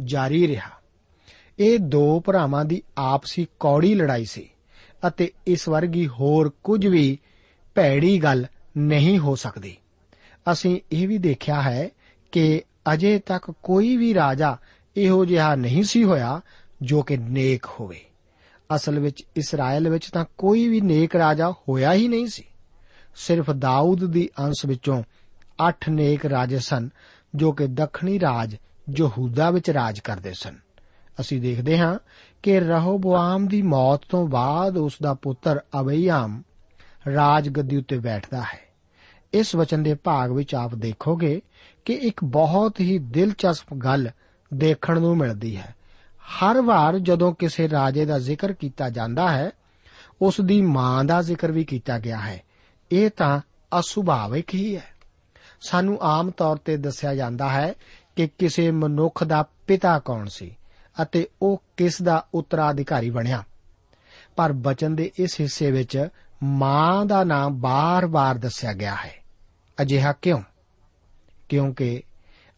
ਜਾਰੀ 0.04 0.48
ਰਿਹਾ। 0.48 0.70
ਇਹ 1.58 1.78
ਦੋ 1.78 2.20
ਭਰਾਵਾਂ 2.20 2.64
ਦੀ 2.64 2.82
ਆਪਸੀ 2.98 3.48
ਕੌੜੀ 3.60 3.94
ਲੜਾਈ 3.94 4.24
ਸੀ 4.24 4.50
ਅਤੇ 5.06 5.32
ਇਸ 5.46 5.68
ਵਰਗੀ 5.68 6.08
ਹੋਰ 6.08 6.52
ਕੁਝ 6.64 6.86
ਵੀ 6.86 7.18
ਭੈੜੀ 7.74 8.18
ਗੱਲ 8.18 8.46
ਨਹੀਂ 8.76 9.18
ਹੋ 9.18 9.34
ਸਕਦੀ। 9.34 9.76
ਅਸੀਂ 10.52 10.80
ਇਹ 10.92 11.08
ਵੀ 11.08 11.18
ਦੇਖਿਆ 11.18 11.62
ਹੈ 11.62 11.88
ਕਿ 12.32 12.62
ਅਜੇ 12.92 13.18
ਤੱਕ 13.18 13.50
ਕੋਈ 13.62 13.96
ਵੀ 13.96 14.14
ਰਾਜਾ 14.14 14.56
ਇਹੋ 14.96 15.24
ਜਿਹਾ 15.24 15.54
ਨਹੀਂ 15.54 15.82
ਸੀ 15.82 16.04
ਹੋਇਆ 16.04 16.40
ਜੋ 16.82 17.02
ਕਿ 17.02 17.16
ਨੇਕ 17.16 17.66
ਹੋਵੇ। 17.66 18.00
ਅਸਲ 18.74 18.98
ਵਿੱਚ 18.98 19.24
ਇਸਰਾਇਲ 19.36 19.88
ਵਿੱਚ 19.88 20.10
ਤਾਂ 20.10 20.24
ਕੋਈ 20.38 20.68
ਵੀ 20.68 20.80
ਨੇਕ 20.80 21.16
ਰਾਜਾ 21.16 21.50
ਹੋਇਆ 21.50 21.92
ਹੀ 21.92 22.08
ਨਹੀਂ 22.08 22.26
ਸੀ। 22.26 22.44
ਸਿਰਫ 23.16 23.50
ਦਾਊਦ 23.50 24.06
ਦੀ 24.06 24.30
ਅੰਸ਼ 24.38 24.66
ਵਿੱਚੋਂ 24.66 25.02
8 25.68 25.88
ਨੇਕ 25.88 26.26
ਰਾਜੇ 26.26 26.58
ਸਨ 26.58 26.90
ਜੋ 27.34 27.52
ਕਿ 27.52 27.66
ਦੱਖਣੀ 27.66 28.20
ਰਾਜ 28.20 28.56
ਯਹੂਦਾ 28.98 29.50
ਵਿੱਚ 29.50 29.70
ਰਾਜ 29.70 30.00
ਕਰਦੇ 30.00 30.32
ਸਨ। 30.32 30.56
ਅਸੀਂ 31.20 31.40
ਦੇਖਦੇ 31.40 31.78
ਹਾਂ 31.78 31.98
ਕਿ 32.42 32.60
ਰਹੋਬੋਆਮ 32.60 33.46
ਦੀ 33.46 33.62
ਮੌਤ 33.62 34.00
ਤੋਂ 34.08 34.28
ਬਾਅਦ 34.28 34.76
ਉਸ 34.76 34.96
ਦਾ 35.02 35.14
ਪੁੱਤਰ 35.14 35.60
ਅਬਈਆਮ 35.80 36.42
ਰਾਜ 37.14 37.48
ਗੱਦੀ 37.48 37.76
ਉੱਤੇ 37.76 37.98
ਬੈਠਦਾ 37.98 38.40
ਹੈ। 38.40 38.69
ਇਸ 39.32 39.54
ਵਚਨ 39.54 39.82
ਦੇ 39.82 39.94
ਭਾਗ 39.94 40.32
ਵਿੱਚ 40.32 40.54
ਆਪ 40.54 40.74
ਦੇਖੋਗੇ 40.74 41.42
ਕਿ 41.84 41.92
ਇੱਕ 41.92 42.24
ਬਹੁਤ 42.24 42.80
ਹੀ 42.80 42.98
ਦਿਲਚਸਪ 42.98 43.74
ਗੱਲ 43.74 44.08
ਦੇਖਣ 44.54 45.00
ਨੂੰ 45.00 45.16
ਮਿਲਦੀ 45.16 45.56
ਹੈ। 45.56 45.74
ਹਰ 46.18 46.60
ਵਾਰ 46.60 46.98
ਜਦੋਂ 46.98 47.34
ਕਿਸੇ 47.34 47.68
ਰਾਜੇ 47.68 48.04
ਦਾ 48.04 48.18
ਜ਼ਿਕਰ 48.18 48.52
ਕੀਤਾ 48.52 48.90
ਜਾਂਦਾ 48.90 49.30
ਹੈ, 49.30 49.50
ਉਸ 50.22 50.40
ਦੀ 50.40 50.62
ਮਾਂ 50.62 51.04
ਦਾ 51.04 51.22
ਜ਼ਿਕਰ 51.22 51.52
ਵੀ 51.52 51.64
ਕੀਤਾ 51.64 51.98
ਗਿਆ 51.98 52.20
ਹੈ। 52.20 52.42
ਇਹ 52.92 53.10
ਤਾਂ 53.16 53.40
ਅਸੁਭਾਵਿਕ 53.80 54.54
ਹੀ 54.54 54.76
ਹੈ। 54.76 54.84
ਸਾਨੂੰ 55.60 55.98
ਆਮ 56.02 56.30
ਤੌਰ 56.30 56.56
ਤੇ 56.56 56.76
ਦੱਸਿਆ 56.76 57.14
ਜਾਂਦਾ 57.14 57.48
ਹੈ 57.48 57.74
ਕਿ 58.16 58.28
ਕਿਸੇ 58.38 58.70
ਮਨੁੱਖ 58.70 59.24
ਦਾ 59.24 59.44
ਪਿਤਾ 59.66 59.98
ਕੌਣ 59.98 60.26
ਸੀ 60.26 60.56
ਅਤੇ 61.02 61.28
ਉਹ 61.42 61.62
ਕਿਸ 61.76 62.02
ਦਾ 62.02 62.26
ਉੱਤਰਾਧਿਕਾਰੀ 62.34 63.10
ਬਣਿਆ। 63.10 63.44
ਪਰ 64.36 64.52
ਬਚਨ 64.52 64.94
ਦੇ 64.94 65.10
ਇਸ 65.18 65.36
ਹਿੱਸੇ 65.40 65.70
ਵਿੱਚ 65.70 66.08
ਮਾਂ 66.42 67.06
ਦਾ 67.06 67.24
ਨਾਮ 67.24 67.60
ਬਾਰ-ਬਾਰ 67.60 68.34
ਦੱਸਿਆ 68.38 68.72
ਗਿਆ 68.72 68.94
ਹੈ। 68.94 69.19
ਅਜਿਹਾ 69.82 70.12
ਕਿਉਂ? 70.12 70.42
ਕਿਉਂਕਿ 71.48 72.02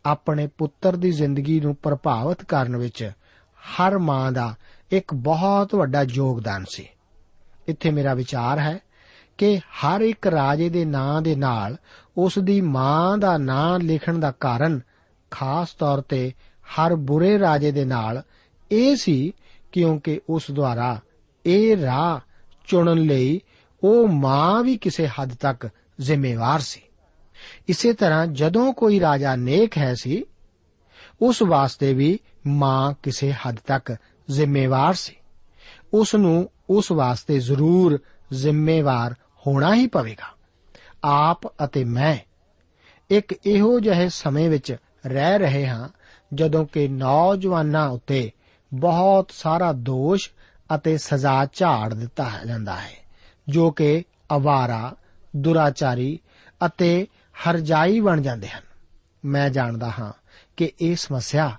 ਆਪਣੇ 0.06 0.46
ਪੁੱਤਰ 0.46 0.96
ਦੀ 0.96 1.12
ਜ਼ਿੰਦਗੀ 1.12 1.60
ਨੂੰ 1.60 1.76
ਪ੍ਰਭਾਵਿਤ 1.76 2.44
ਕਰਨ 2.44 2.76
ਵਿੱਚ 2.76 3.12
ਹਰ 3.56 3.98
ਮਾਂ 3.98 4.32
ਦਾ 4.32 4.54
ਇੱਕ 4.90 5.14
ਬਹੁਤ 5.14 5.74
ਵੱਡਾ 5.74 6.02
ਯੋਗਦਾਨ 6.02 6.64
ਸੀ। 6.70 6.88
ਇੱਥੇ 7.68 7.90
ਮੇਰਾ 7.90 8.14
ਵਿਚਾਰ 8.14 8.58
ਹੈ 8.58 8.78
ਕਿ 9.38 9.58
ਹਰ 9.58 10.00
ਇੱਕ 10.00 10.26
ਰਾਜੇ 10.26 10.68
ਦੇ 10.68 10.84
ਨਾਂ 10.84 11.22
ਦੇ 11.22 11.36
ਨਾਲ 11.36 11.76
ਉਸ 12.18 12.38
ਦੀ 12.38 12.60
ਮਾਂ 12.60 13.18
ਦਾ 13.18 13.38
ਨਾਂ 13.38 13.78
ਲਿਖਣ 13.78 14.18
ਦਾ 14.18 14.30
ਕਾਰਨ 14.30 14.80
ਖਾਸ 15.30 15.74
ਤੌਰ 15.74 16.00
ਤੇ 16.00 16.32
ਹਰ 16.62 16.94
ਬੁਰੇ 16.94 17.38
ਰਾਜੇ 17.38 17.72
ਦੇ 17.72 17.84
ਨਾਲ 17.84 18.22
ਇਹ 18.72 18.96
ਸੀ 18.96 19.32
ਕਿਉਂਕਿ 19.72 20.20
ਉਸ 20.28 20.50
ਦੁਆਰਾ 20.50 21.00
ਇਹ 21.46 21.76
ਰਾਹ 21.76 22.20
ਚੁਣਨ 22.68 22.98
ਲਈ 22.98 23.40
ਉਹ 23.84 24.08
ਮਾਂ 24.08 24.62
ਵੀ 24.62 24.76
ਕਿਸੇ 24.76 25.06
ਹੱਦ 25.06 25.34
ਤੱਕ 25.34 25.68
ਜ਼ਿੰਮੇਵਾਰ 26.00 26.60
ਸੀ। 26.60 26.80
ਇਸੇ 27.68 27.92
ਤਰ੍ਹਾਂ 27.92 28.26
ਜਦੋਂ 28.26 28.72
ਕੋਈ 28.72 29.00
ਰਾਜਾ 29.00 29.37
ਨੇਕ 29.37 29.78
ਹੈ 29.78 29.94
ਸੀ, 29.94 30.25
ਉਸ 31.22 31.42
ਵਾਸਤੇ 31.42 31.94
ਵੀ 31.94 32.18
ਮਾਂ 32.46 32.94
ਕਿਸੇ 33.02 33.32
ਹੱਦ 33.32 33.56
ਤੱਕ 33.66 33.96
ਜ਼ਿੰਮੇਵਾਰ 34.30 34.94
ਸੀ। 34.94 35.16
ਉਸ 35.94 36.14
ਨੂੰ 36.14 36.50
ਉਸ 36.70 36.92
ਵਾਸਤੇ 36.92 37.38
ਜ਼ਰੂਰ 37.38 37.99
ਜ਼ਿੰਮੇਵਾਰ 38.32 39.14
ਹੋਣਾ 39.46 39.75
ਹੀ 39.75 39.87
ਪਵੇਗਾ। 39.87 40.34
ਆਪ 41.04 41.46
ਅਤੇ 41.64 41.84
ਮੈਂ 41.84 42.16
ਇੱਕ 43.11 43.34
ਇਹੋ 43.46 43.80
ਜਿਹੇ 43.80 44.08
ਸਮੇਂ 44.08 44.50
ਵਿੱਚ 44.50 44.76
ਰਹਿ 45.06 45.38
ਰਹੇ 45.38 45.66
ਹਾਂ 45.66 45.88
ਜਦੋਂ 46.34 46.66
ਕਿ 46.66 46.88
ਨੌਜਵਾਨਾਂ 46.88 47.88
ਉੱਤੇ 47.88 48.32
ਬਹੁਤ 48.75 49.30
ਸਾਰਾ 49.34 49.72
ਦੋਸ਼ 49.72 50.30
ਅਤੇ 50.75 50.99
ਸਜ਼ਾ 50.99 51.46
ਝਾੜ 51.52 51.94
ਦਿੱਤਾ 51.94 52.30
ਜਾਂਦਾ 52.46 52.76
ਹੈ, 52.76 52.92
ਜੋ 53.49 53.70
ਕਿ 53.70 54.04
ਅਵਾਰਾ, 54.37 54.94
ਦੁਰਾਚਾਰੀ 55.37 56.18
ਅਤੇ 56.66 57.06
ਹਰਜਾਈ 57.49 58.00
ਬਣ 58.00 58.20
ਜਾਂਦੇ 58.20 58.49
ਹਨ। 58.49 58.62
ਮੈਂ 59.25 59.50
ਜਾਣਦਾ 59.50 59.92
ਹਾਂ 59.99 60.12
ਕਿ 60.56 60.72
ਇਹ 60.80 60.96
ਸਮੱਸਿਆ 60.96 61.56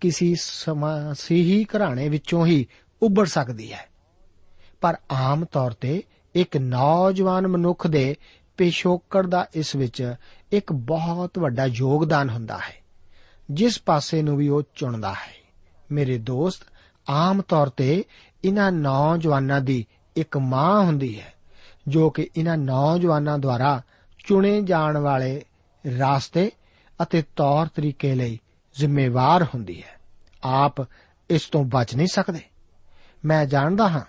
ਕਿਸੇ 0.00 0.34
ਸਮਾਸੀਹੀ 0.40 1.64
ਘਰਾਣੇ 1.64 2.08
ਵਿੱਚੋਂ 2.08 2.46
ਹੀ 2.46 2.66
ਉੱਭਰ 3.02 3.26
ਸਕਦੀ 3.26 3.72
ਹੈ। 3.72 3.88
ਪਰ 4.80 4.96
ਆਮ 5.10 5.44
ਤੌਰ 5.44 5.70
ਤੇ 5.70 6.02
ਇੱਕ 6.34 6.56
ਨੌਜਵਾਨ 6.56 7.46
ਮਨੁੱਖ 7.46 7.86
ਦੇ 7.86 8.16
ਪਿਛੋਕੜ 8.56 9.26
ਦਾ 9.26 9.46
ਇਸ 9.54 9.76
ਵਿੱਚ 9.76 10.14
ਇੱਕ 10.52 10.72
ਬਹੁਤ 10.72 11.38
ਵੱਡਾ 11.38 11.66
ਯੋਗਦਾਨ 11.66 12.30
ਹੁੰਦਾ 12.30 12.58
ਹੈ। 12.58 12.82
ਜਿਸ 13.50 13.82
ਪਾਸੇ 13.82 14.22
ਨੂੰ 14.22 14.36
ਵੀ 14.36 14.48
ਉਹ 14.48 14.62
ਚੁਣਦਾ 14.74 15.12
ਹੈ। 15.12 15.50
ਮੇਰੇ 15.92 16.18
ਦੋਸਤ, 16.18 16.62
ਆਮ 17.08 17.42
ਤੌਰ 17.42 17.68
ਤੇ 17.68 18.04
ਇਹਨਾਂ 18.44 18.72
ਨੌਜਵਾਨਾਂ 18.72 19.60
ਦੀ 19.60 19.86
ਇੱਕ 20.16 20.36
ਮਾਂ 20.36 20.80
ਹੁੰਦੀ 20.80 21.20
ਹੈ, 21.20 21.32
ਜੋ 21.88 22.10
ਕਿ 22.10 22.28
ਇਹਨਾਂ 22.36 22.56
ਨੌਜਵਾਨਾਂ 22.56 23.38
ਦੁਆਰਾ 23.38 23.82
ਚੁਣੇ 24.24 24.62
ਜਾਣ 24.62 24.98
ਵਾਲੇ 24.98 25.44
ਰਾਸਤੇ 25.98 26.50
ਅਤੇ 27.02 27.22
ਤੌਰ 27.36 27.66
ਤਰੀਕੇ 27.66 28.14
ਲਈ 28.14 28.40
ਜ਼ਿੰਮੇਵਾਰ 28.74 29.42
ਹੁੰਦੀ 29.42 29.82
ਹੈ। 29.82 30.00
ਆਪ 30.44 30.74
ਇਸ 31.30 31.48
ਤੋਂ 31.48 31.64
ਬਚ 31.64 31.94
ਨਹੀਂ 31.94 32.06
ਸਕਦੇ। 32.06 32.40
ਮੈਂ 33.24 33.46
ਜਾਣਦਾ 33.46 33.88
ਹਾਂ 33.88 34.04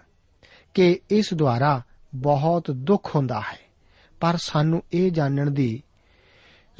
ਕਿ 0.74 1.00
ਇਸ 1.10 1.34
ਦੁਆਰਾ 1.34 1.82
ਬਹੁਤ 2.16 2.72
ਦੁੱਖ 2.72 3.16
ਹੁੰਦਾ 3.16 3.40
ਹੈ, 3.40 3.60
ਪਰ 4.20 4.38
ਸਾਨੂੰ 4.38 4.84
ਇਹ 4.94 5.12
ਜਾਣਨ 5.12 5.54
ਦੀ 5.54 5.84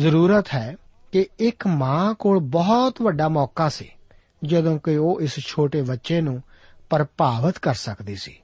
ਜ਼ਰੂਰਤ 0.02 0.46
ਹੈ 0.54 0.76
ਕਿ 1.12 1.28
ਇੱਕ 1.40 1.68
ਮਾਂ 1.68 2.14
ਕੋਲ 2.14 2.40
ਬਹੁਤ 2.40 3.02
ਵੱਡਾ 3.02 3.30
ਮੌਕਾ 3.30 3.70
ਸੀ, 3.70 3.90
ਜਦੋਂ 4.44 4.80
ਕਿ 4.80 4.98
ਉਹ 4.98 5.22
ਇਸ 5.22 5.40
ਛੋਟੇ 5.40 5.82
ਬੱਚੇ 5.82 6.22
ਨੂੰ 6.22 6.42
ਪ੍ਰਭਾਵਿਤ 6.90 7.58
ਕਰ 7.58 7.74
ਸਕਦੀ 7.74 8.16
ਸੀ 8.16 8.38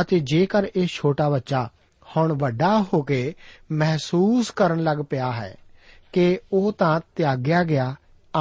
ਅਤੇ 0.00 0.20
ਜੇਕਰ 0.20 0.66
ਇਹ 0.76 0.86
ਛੋਟਾ 0.86 1.28
ਬੱਚਾ 1.28 1.70
ਹੁਣ 2.16 2.32
ਵੱਡਾ 2.32 2.86
ਹੋ 2.92 3.02
ਕੇ 3.02 3.34
ਮਹਿਸੂਸ 3.72 4.50
ਕਰਨ 4.50 4.82
ਲੱਗ 4.82 4.98
ਪਿਆ 5.10 5.32
ਹੈ 5.32 5.54
ਕਿ 6.12 6.38
ਉਹ 6.52 6.72
ਤਾਂ 6.72 7.00
ਤਿਆਗਿਆ 7.16 7.64
ਗਿਆ, 7.64 7.94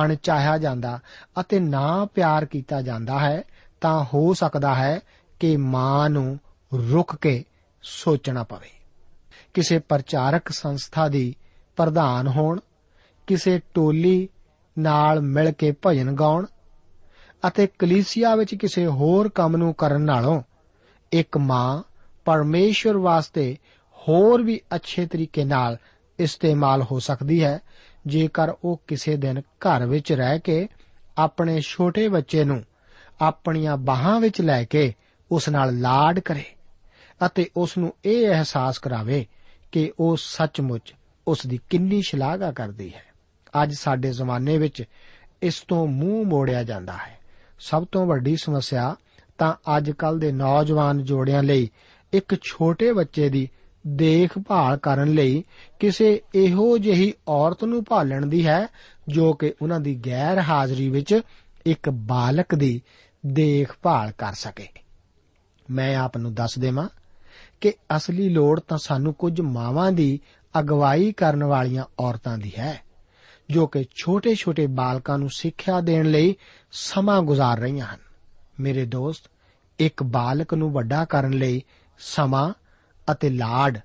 ਅਣਚਾਹਿਆ 0.03 0.57
ਜਾਂਦਾ 0.57 0.99
ਅਤੇ 1.39 1.59
ਨਾ 1.59 2.05
ਪਿਆਰ 2.05 2.45
ਕੀਤਾ 2.45 2.81
ਜਾਂਦਾ 2.81 3.19
ਹੈ, 3.19 3.43
ਤਾਂ 3.81 4.03
ਹੋ 4.03 4.33
ਸਕਦਾ 4.33 4.75
ਹੈ 4.75 4.99
ਕਿ 5.39 5.57
ਮਾਂ 5.57 6.09
ਨੂੰ 6.09 6.39
ਰੁਕ 6.73 7.15
ਕੇ 7.15 7.43
ਸੋਚਣਾ 7.83 8.43
ਪਵੇ। 8.43 8.69
ਕਿਸੇ 9.53 9.79
ਪ੍ਰਚਾਰਕ 9.79 10.49
ਸੰਸਥਾ 10.49 11.07
ਦੀ 11.07 11.35
ਪ੍ਰਧਾਨ 11.75 12.27
ਹੋਣ, 12.27 12.59
ਕਿਸੇ 13.27 13.61
ਟੋਲੀ 13.73 14.29
ਨਾਲ 14.79 15.21
ਮਿਲ 15.21 15.51
ਕੇ 15.51 15.73
ਭਜਨ 15.85 16.11
ਗਾਉਣ 16.11 16.45
ਅਤੇ 17.47 17.67
ਕਲੀਸਿਆ 17.67 18.35
ਵਿੱਚ 18.35 18.55
ਕਿਸੇ 18.55 18.87
ਹੋਰ 18.87 19.29
ਕੰਮ 19.29 19.57
ਨੂੰ 19.57 19.73
ਕਰਨ 19.73 20.01
ਨਾਲੋਂ 20.01 20.41
ਇੱਕ 21.11 21.37
ਮਾਂ 21.37 21.90
ਪਰਮੇਸ਼ਵਰ 22.25 22.97
ਵਾਸਤੇ 22.97 23.57
ਹੋਰ 23.93 24.41
ਵੀ 24.41 24.61
ਅੱਛੇ 24.75 25.05
ਤਰੀਕੇ 25.05 25.43
ਨਾਲ 25.43 25.77
ਇਸਤੇਮਾਲ 26.19 26.81
ਹੋ 26.81 26.99
ਸਕਦੀ 26.99 27.43
ਹੈ। 27.43 27.59
ਜੇਕਰ 28.07 28.53
ਉਹ 28.63 28.81
ਕਿਸੇ 28.87 29.17
ਦਿਨ 29.17 29.39
ਘਰ 29.39 29.85
ਵਿੱਚ 29.85 30.13
ਰਹਿ 30.13 30.39
ਕੇ 30.39 30.67
ਆਪਣੇ 31.17 31.61
ਛੋਟੇ 31.61 32.07
ਬੱਚੇ 32.07 32.43
ਨੂੰ 32.43 32.63
ਆਪਣੀਆਂ 33.21 33.77
ਬਾਹਾਂ 33.77 34.19
ਵਿੱਚ 34.19 34.41
ਲੈ 34.41 34.63
ਕੇ 34.63 34.93
ਉਸ 35.31 35.49
ਨਾਲ 35.49 35.79
ਲਾਡ 35.79 36.19
ਕਰੇ 36.19 36.43
ਅਤੇ 37.25 37.49
ਉਸ 37.57 37.77
ਨੂੰ 37.77 37.93
ਇਹ 38.05 38.27
ਅਹਿਸਾਸ 38.27 38.79
ਕਰਾਵੇ 38.79 39.25
ਕਿ 39.71 39.91
ਉਹ 39.99 40.17
ਸੱਚਮੁੱਚ 40.17 40.93
ਉਸ 41.27 41.47
ਦੀ 41.47 41.59
ਕਿੰਨੀ 41.69 42.01
ਸ਼ਲਾਘਾ 42.01 42.51
ਕਰਦੀ 42.51 42.93
ਹੈ। 42.93 43.03
ਅੱਜ 43.63 43.73
ਸਾਡੇ 43.73 44.11
ਜ਼ਮਾਨੇ 44.11 44.57
ਵਿੱਚ 44.57 44.83
ਇਸ 45.41 45.63
ਤੋਂ 45.67 45.87
ਮੂੰਹ 45.87 46.25
ਮੋੜਿਆ 46.25 46.63
ਜਾਂਦਾ 46.63 46.93
ਹੈ। 46.93 47.19
ਸਭ 47.59 47.85
ਤੋਂ 47.91 48.05
ਵੱਡੀ 48.05 48.35
ਸਮੱਸਿਆ 48.35 48.95
ਤਾਂ 49.37 49.77
ਅੱਜ 49.77 49.91
ਕੱਲ 49.91 50.19
ਦੇ 50.19 50.31
ਨੌਜਵਾਨ 50.31 51.03
ਜੋੜਿਆਂ 51.03 51.43
ਲਈ 51.43 51.69
ਇੱਕ 52.13 52.35
ਛੋਟੇ 52.41 52.91
ਬੱਚੇ 52.93 53.29
ਦੀ 53.29 53.49
ਦੇਖਭਾਲ 53.87 54.77
ਕਰਨ 54.77 55.07
ਲਈ 55.07 55.43
ਕਿਸੇ 55.79 56.21
ਇਹੋ 56.35 56.77
ਜਿਹੀ 56.77 57.13
ਔਰਤ 57.27 57.63
ਨੂੰ 57.63 57.83
ਭਾਲਣ 57.89 58.25
ਦੀ 58.25 58.45
ਹੈ, 58.47 58.67
ਜੋ 59.07 59.33
ਕਿ 59.33 59.53
ਉਹਨਾਂ 59.61 59.79
ਦੀ 59.79 59.95
ਗੈਰ 60.05 60.39
ਹਾਜ਼ਰੀ 60.39 60.89
ਵਿੱਚ 60.89 61.21
ਇੱਕ 61.65 61.89
ਬਾਲਕ 61.89 62.55
ਦੀ 62.55 62.81
ਦੇਖਭਾਲ 63.25 64.11
ਕਰ 64.11 64.33
ਸਕੇ। 64.33 64.67
ਮੈਂ 65.69 65.95
ਆਪ 65.97 66.17
ਨੂੰ 66.17 66.33
ਦੱਸ 66.33 66.59
ਦੇਵਾਂ 66.59 66.89
ਕਿ 67.61 67.73
ਅਸਲੀ 67.95 68.29
ਲੋੜ 68.29 68.59
ਤਾਂ 68.59 68.77
ਸਾਨੂੰ 68.77 69.13
ਕੁਝ 69.13 69.41
ਮਾਵਾਂ 69.41 69.91
ਦੀ 69.91 70.19
ਅਗਵਾਈ 70.59 71.11
ਕਰਨ 71.11 71.43
ਵਾਲੀਆਂ 71.43 71.83
ਔਰਤਾਂ 71.99 72.37
ਦੀ 72.37 72.51
ਹੈ, 72.59 72.81
ਜੋ 73.49 73.67
ਕਿ 73.67 73.83
ਛੋਟੇ-ਛੋਟੇ 73.95 74.67
ਬਾਲਕਾਂ 74.67 75.17
ਨੂੰ 75.17 75.29
ਸਿੱਖਿਆ 75.29 75.79
ਦੇਣ 75.79 76.05
ਲਈ 76.05 76.35
ਸਮਾਂ 76.71 77.21
ਗੁਜ਼ਾਰ 77.21 77.59
ਰਹੀਆਂ 77.59 77.85
ਹਨ। 77.85 77.99
ਮੇਰੇ 78.59 78.85
ਦੋਸਤ, 78.85 79.29
ਇੱਕ 79.79 80.03
ਬਾਲਕ 80.03 80.53
ਨੂੰ 80.53 80.71
ਵੱਡਾ 80.71 81.05
ਕਰਨ 81.05 81.31
ਲਈ 81.31 81.63
ਸਮਾਂ 82.01 82.53
ਅਤੇ 83.11 83.29
ਲਾਡ 83.29 83.79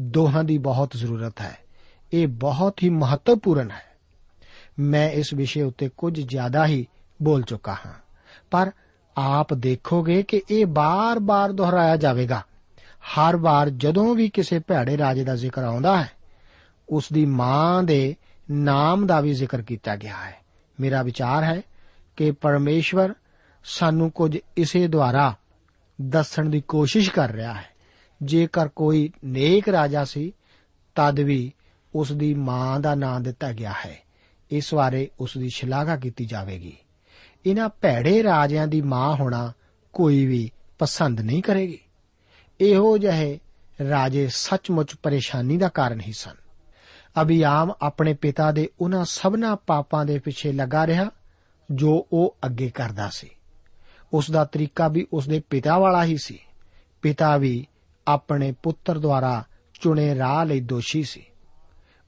ਦੋਹਾਂ 0.00 0.44
ਦੀ 0.44 0.58
ਬਹੁਤ 0.58 0.90
ਜ਼ਰੂਰਤ 0.96 1.40
ਹੈ। 1.40 1.58
ਇਹ 2.12 2.28
ਬਹੁਤ 2.28 2.82
ਹੀ 2.82 2.88
ਮਹੱਤਵਪੂਰਨ 2.88 3.70
ਹੈ। 3.70 3.98
ਮੈਂ 4.78 5.10
ਇਸ 5.10 5.34
ਵਿਸ਼ੇ 5.34 5.62
ਉੱਤੇ 5.62 5.90
ਕੁਝ 5.96 6.20
ਜ਼ਿਆਦਾ 6.20 6.66
ਹੀ 6.66 6.86
ਬੋਲ 7.22 7.42
ਚੁੱਕਾ 7.42 7.76
ਹਾਂ। 7.86 7.92
ਪਰ 8.50 8.70
ਆਪ 9.16 9.54
ਦੇਖੋਗੇ 9.54 10.22
ਕਿ 10.22 10.42
ਇਹ 10.50 10.66
ਬਾਰ-ਬਾਰ 10.66 11.52
ਦੁਹਰਾਇਆ 11.52 11.96
ਜਾਵੇਗਾ। 11.96 12.42
ਹਰ 13.06 13.36
ਵਾਰ 13.36 13.70
ਜਦੋਂ 13.70 14.14
ਵੀ 14.14 14.28
ਕਿਸੇ 14.28 14.58
ਭੈੜੇ 14.58 14.98
ਰਾਜੇ 14.98 15.24
ਦਾ 15.24 15.36
ਜ਼ਿਕਰ 15.36 15.64
ਆਉਂਦਾ 15.64 16.02
ਹੈ 16.02 16.10
ਉਸ 16.88 17.04
ਦੀ 17.12 17.26
ਮਾਂ 17.26 17.82
ਦੇ 17.82 18.16
ਨਾਮ 18.50 19.06
ਦਾ 19.06 19.20
ਵੀ 19.20 19.32
ਜ਼ਿਕਰ 19.32 19.62
ਕੀਤਾ 19.62 19.96
ਗਿਆ 19.96 20.16
ਹੈ। 20.16 20.36
ਮੇਰਾ 20.80 21.02
ਵਿਚਾਰ 21.02 21.44
ਹੈ 21.44 21.62
ਕਿ 22.16 22.30
ਪਰਮੇਸ਼ਵਰ 22.30 23.14
ਸਾਨੂੰ 23.64 24.10
ਕੁਝ 24.10 24.38
ਇਸੇ 24.56 24.86
ਦੁਆਰਾ 24.86 25.34
ਦੱਸਣ 26.00 26.48
ਦੀ 26.48 26.60
ਕੋਸ਼ਿਸ਼ 26.60 27.10
ਕਰ 27.10 27.32
ਰਿਹਾ 27.32 27.52
ਹੈ। 27.52 27.66
ਜੇਕਰ 28.22 28.68
ਕੋਈ 28.68 29.12
ਨੇਕ 29.24 29.68
ਰਾਜਾ 29.68 30.04
ਸੀ, 30.04 30.32
ਤਦ 30.94 31.20
ਵੀ 31.20 31.52
ਉਸ 31.94 32.12
ਦੀ 32.12 32.34
ਮਾਂ 32.34 32.80
ਦਾ 32.80 32.94
ਨਾਮ 32.94 33.22
ਦਿੱਤਾ 33.22 33.52
ਗਿਆ 33.52 33.74
ਹੈ। 33.86 34.02
ਇਸ 34.50 34.74
ਬਾਰੇ 34.74 35.10
ਉਸ 35.20 35.38
ਦੀ 35.38 35.48
ਸ਼ਲਾਘਾ 35.48 35.96
ਕੀਤੀ 35.96 36.24
ਜਾਵੇਗੀ। 36.24 36.76
ਇਹਨਾਂ 37.46 37.68
ਭੈੜੇ 37.68 38.22
ਰਾਜਿਆਂ 38.22 38.66
ਦੀ 38.66 38.80
ਮਾਂ 38.80 39.16
ਹੋਣਾ 39.16 39.52
ਕੋਈ 39.92 40.26
ਵੀ 40.26 40.50
ਪਸੰਦ 40.78 41.20
ਨਹੀਂ 41.20 41.42
ਕਰੇਗੀ। 41.42 41.78
ਇਹੋ 42.60 42.98
ਜਿਹੇ 42.98 43.40
ਰਾਜੇ 43.88 44.28
ਸੱਚਮੁੱਚ 44.32 44.94
ਪਰੇਸ਼ਾਨੀ 44.94 45.56
ਦਾ 45.56 45.68
ਕਾਰਨ 45.68 46.00
ਹੀ 46.00 46.12
ਸਨ। 46.12 46.34
ਅਬੀਆਮ 47.22 47.72
ਆਪਣੇ 47.82 48.14
ਪਿਤਾ 48.14 48.52
ਦੇ 48.52 48.70
ਉਹਨਾਂ 48.80 49.04
ਸਭਨਾ 49.04 49.54
ਪਾਪਾਂ 49.54 50.06
ਦੇ 50.06 50.18
ਪਿੱਛੇ 50.18 50.52
ਲੱਗਾ 50.52 50.86
ਰਿਹਾ, 50.86 51.10
ਜੋ 51.70 52.06
ਉਹ 52.12 52.36
ਅੱਗੇ 52.46 52.70
ਕਰਦਾ 52.70 53.10
ਸੀ। 53.12 53.30
ਉਸ 54.12 54.30
ਦਾ 54.30 54.44
ਤਰੀਕਾ 54.44 54.88
ਵੀ 54.88 55.06
ਉਸ 55.12 55.28
ਦੇ 55.28 55.40
ਪਿਤਾ 55.50 55.78
ਵਾਲਾ 55.78 56.04
ਹੀ 56.04 56.16
ਸੀ। 56.16 56.38
ਪਿਤਾ 57.02 57.36
ਵੀ 57.36 57.66
ਆਪਣੇ 58.08 58.54
ਪੁੱਤਰ 58.62 58.98
ਦੁਆਰਾ 58.98 59.44
ਚੁਣੇ 59.80 60.18
ਰਾਹ 60.18 60.44
ਲਈ 60.44 60.60
ਦੋਸ਼ੀ 60.60 61.02
ਸੀ। 61.02 61.24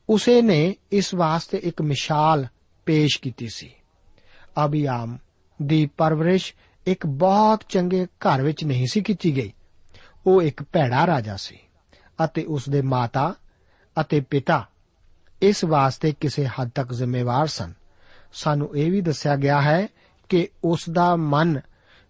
ਉਸੇ 0.09 0.43
ਨੇ 0.43 0.77
ਇਸ 0.93 1.15
ਵਾਸਤੇ 1.15 1.59
ਇੱਕ 1.59 1.83
ਮਿਸਾਲ 1.83 2.47
ਪੇਸ਼ 2.87 3.21
ਕੀਤੀ 3.21 3.49
ਸੀ। 3.49 3.75
ਅਬੀਆਮ 4.65 5.19
ਦੀ 5.63 5.87
ਪਰਵਰਿਸ਼ 5.87 6.55
ਇੱਕ 6.87 7.07
ਬਹੁਤ 7.07 7.65
ਚੰਗੇ 7.69 8.07
ਘਰ 8.07 8.43
ਵਿੱਚ 8.43 8.65
ਨਹੀਂ 8.65 8.87
ਸੀ 8.91 9.01
ਕੀਤੀ 9.01 9.37
ਗਈ। 9.37 9.53
ਉਹ 10.27 10.43
ਇੱਕ 10.43 10.63
ਭੈੜਾ 10.63 11.07
ਰਾਜਾ 11.07 11.37
ਸੀ 11.37 11.59
ਅਤੇ 12.25 12.45
ਉਸ 12.45 12.69
ਦੇ 12.69 12.83
ਮਾਤਾ 12.83 13.35
ਅਤੇ 14.01 14.21
ਪਿਤਾ 14.21 14.69
ਇਸ 15.43 15.65
ਵਾਸਤੇ 15.65 16.15
ਕਿਸੇ 16.21 16.47
ਹੱਦ 16.47 16.71
ਤੱਕ 16.75 16.93
ਜ਼ਿੰਮੇਵਾਰ 16.93 17.47
ਸਨ। 17.47 17.73
ਸਾਨੂੰ 18.33 18.77
ਇਹ 18.77 18.93
ਵੀ 18.93 19.01
ਦੱਸਿਆ 19.01 19.37
ਗਿਆ 19.37 19.63
ਹੈ 19.63 19.89
ਕਿ 20.29 20.49
ਉਸ 20.65 20.91
ਦਾ 20.91 21.17
ਮਨ 21.17 21.61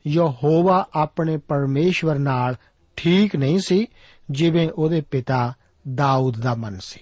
ਯਹੋਵਾ 0.07 0.89
ਆਪਣੇ 0.95 1.37
ਪਰਮੇਸ਼ਵਰ 1.37 2.19
ਨਾਲ 2.19 2.57
ਠੀਕ 2.97 3.37
ਨਹੀਂ 3.37 3.59
ਸੀ, 3.59 3.87
ਜਿਵੇਂ 4.31 4.69
ਉਹਦੇ 4.69 5.01
ਪਿਤਾ 5.01 5.55
ਦਾਊਦ 5.95 6.41
ਦਾ 6.41 6.55
ਮਨ 6.55 6.79
ਸੀ। 6.81 7.01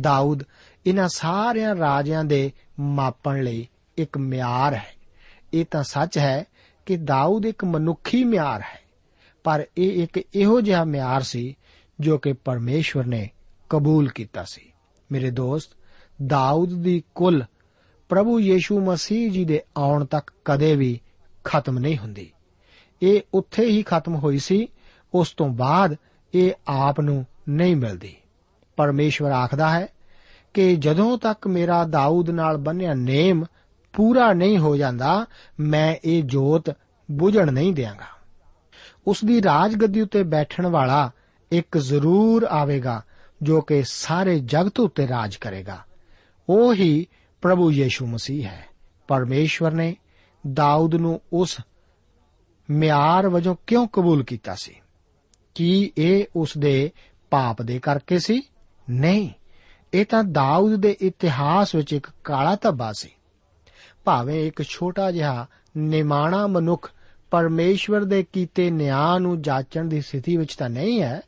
ਦਾਊਦ 0.00 0.42
ਇਹਨਾਂ 0.86 1.08
ਸਾਰਿਆਂ 1.08 1.76
ਰਾਜਿਆਂ 1.76 2.24
ਦੇ 2.24 2.52
ਮਾਪਣ 2.80 3.42
ਲਈ 3.42 3.68
ਇੱਕ 3.98 4.18
ਮਿਆਰ 4.18 4.74
ਹੈ। 4.74 4.92
ਇਹ 5.52 5.64
ਤਾਂ 5.70 5.82
ਸੱਚ 5.82 6.18
ਹੈ 6.18 6.44
ਕਿ 6.86 6.96
ਦਾਊਦ 6.96 7.46
ਇੱਕ 7.46 7.64
ਮਨੁੱਖੀ 7.64 8.24
ਮਿਆਰ 8.24 8.60
ਹੈ, 8.60 8.80
ਪਰ 9.44 9.66
ਇਹ 9.78 10.02
ਇੱਕ 10.04 10.24
ਇਹੋ 10.34 10.60
ਜਿਹਾ 10.60 10.84
ਮਿਆਰ 10.84 11.22
ਸੀ 11.22 11.56
ਜੋ 12.00 12.18
ਕਿ 12.18 12.32
ਪਰਮੇਸ਼ਵਰ 12.32 13.04
ਨੇ 13.04 13.30
ਕਬੂਲ 13.70 14.08
ਕੀਤਾ 14.08 14.44
ਸੀ। 14.44 14.72
ਮੇਰੇ 15.12 15.30
ਦੋਸਤ, 15.30 15.70
ਦਾਊਦ 16.26 16.82
ਦੀ 16.82 17.02
ਕੁੱਲ 17.14 17.44
ਪ੍ਰਭੂ 18.08 18.40
ਯੀਸ਼ੂ 18.40 18.80
ਮਸੀਹ 18.80 19.30
ਜੀ 19.30 19.44
ਦੇ 19.44 19.62
ਆਉਣ 19.76 20.04
ਤੱਕ 20.04 20.30
ਕਦੇ 20.44 20.76
ਵੀ 20.76 21.00
ਖਤਮ 21.44 21.78
ਨਹੀਂ 21.78 21.98
ਹੁੰਦੀ। 21.98 22.30
ਇਹ 23.02 23.20
ਉੱਥੇ 23.34 23.64
ਹੀ 23.64 23.82
ਖਤਮ 23.82 24.14
ਹੋਈ 24.14 24.38
ਸੀ, 24.38 24.68
ਉਸ 25.14 25.30
ਤੋਂ 25.30 25.48
ਬਾਅਦ 25.48 25.96
ਇਹ 26.34 26.52
ਆਪ 26.68 27.00
ਨੂੰ 27.00 27.26
ਨਹੀਂ 27.48 27.76
ਮਿਲਦੀ। 27.76 28.16
ਪਰਮੇਸ਼ਵਰ 28.76 29.30
ਆਖਦਾ 29.30 29.70
ਹੈ 29.70 29.88
ਕਿ 30.54 30.76
ਜਦੋਂ 30.76 31.18
ਤੱਕ 31.18 31.46
ਮੇਰਾ 31.46 31.84
ਦਾਊਦ 31.84 32.30
ਨਾਲ 32.30 32.56
ਬੰਨਿਆ 32.56 32.94
ਨੇਮ 32.94 33.44
ਪੂਰਾ 33.92 34.32
ਨਹੀਂ 34.32 34.58
ਹੋ 34.58 34.76
ਜਾਂਦਾ, 34.76 35.26
ਮੈਂ 35.60 35.96
ਇਹ 36.04 36.22
ਜੋਤ 36.22 36.70
ਬੁਝਣ 37.10 37.52
ਨਹੀਂ 37.52 37.72
ਦਿਆਂਗਾ। 37.72 38.22
ਉਸ 39.06 39.24
ਦੀ 39.24 39.42
ਰਾਜਗੱਦੀ 39.42 40.00
ਉੱਤੇ 40.00 40.22
ਬੈਠਣ 40.22 40.66
ਵਾਲਾ 40.66 41.10
ਇੱਕ 41.52 41.78
ਜ਼ਰੂਰ 41.78 42.44
ਆਵੇਗਾ, 42.44 43.02
ਜੋ 43.42 43.60
ਕਿ 43.60 43.82
ਸਾਰੇ 43.86 44.38
ਜਗਤ 44.38 44.80
ਉੱਤੇ 44.80 45.08
ਰਾਜ 45.08 45.36
ਕਰੇਗਾ। 45.36 45.78
ਉਹ 46.48 46.74
ਹੀ 46.74 47.06
ਪ੍ਰਭੂ 47.42 47.70
ਯੀਸ਼ੂ 47.70 48.06
ਮਸੀਹ 48.06 48.46
ਹੈ। 48.46 48.64
ਪਰਮੇਸ਼ਵਰ 49.08 49.72
ਨੇ 49.72 49.96
ਦਾਊਦ 50.52 50.94
ਨੂੰ 50.94 51.20
ਉਸ 51.32 51.60
ਮਿਆਰ 52.70 53.28
ਵਜੋਂ 53.28 53.56
ਕਿਉਂ 53.66 53.88
ਕਬੂਲ 53.88 54.24
ਕੀਤਾ 54.24 54.54
ਸੀ? 54.54 54.74
ਕੀ 55.54 55.92
ਇਹ 55.98 56.24
ਉਸ 56.36 56.58
ਦੇ 56.58 56.92
ਪਾਪ 57.30 57.62
ਦੇ 57.62 57.78
ਕਰਕੇ 57.78 58.18
ਸੀ? 58.18 58.42
ਨਹੀਂ। 58.90 59.30
ਇਹ 59.94 60.06
ਤਾਂ 60.06 60.24
ਦਾਊਦ 60.24 60.76
ਦੇ 60.76 60.96
ਇਤਿਹਾਸ 61.00 61.74
ਵਿੱਚ 61.74 61.92
ਇੱਕ 61.92 62.06
ਕਾਲਾ 62.24 62.56
ਧੱਬਾ 62.56 62.92
ਸੀ। 62.92 63.08
ਭਾਵੇਂ 64.04 64.46
ਇੱਕ 64.46 64.62
ਛੋਟਾ 64.62 65.10
ਜਿਹਾ 65.10 65.46
ਨਿਮਾਣਾ 65.76 66.46
ਮਨੁੱਖ 66.46 66.92
ਪਰਮੇਸ਼ਵਰ 67.30 68.04
ਦੇ 68.04 68.22
ਕੀਤੇ 68.22 68.70
ਨਿਆਂ 68.70 69.20
ਨੂੰ 69.20 69.42
ਜਾਚਣ 69.42 69.84
ਦੀ 69.84 70.00
ਸਥਿਤੀ 70.00 70.36
ਵਿੱਚ 70.36 70.54
ਤਾਂ 70.54 70.70
ਨਹੀਂ 70.70 71.02
ਹੈ, 71.02 71.20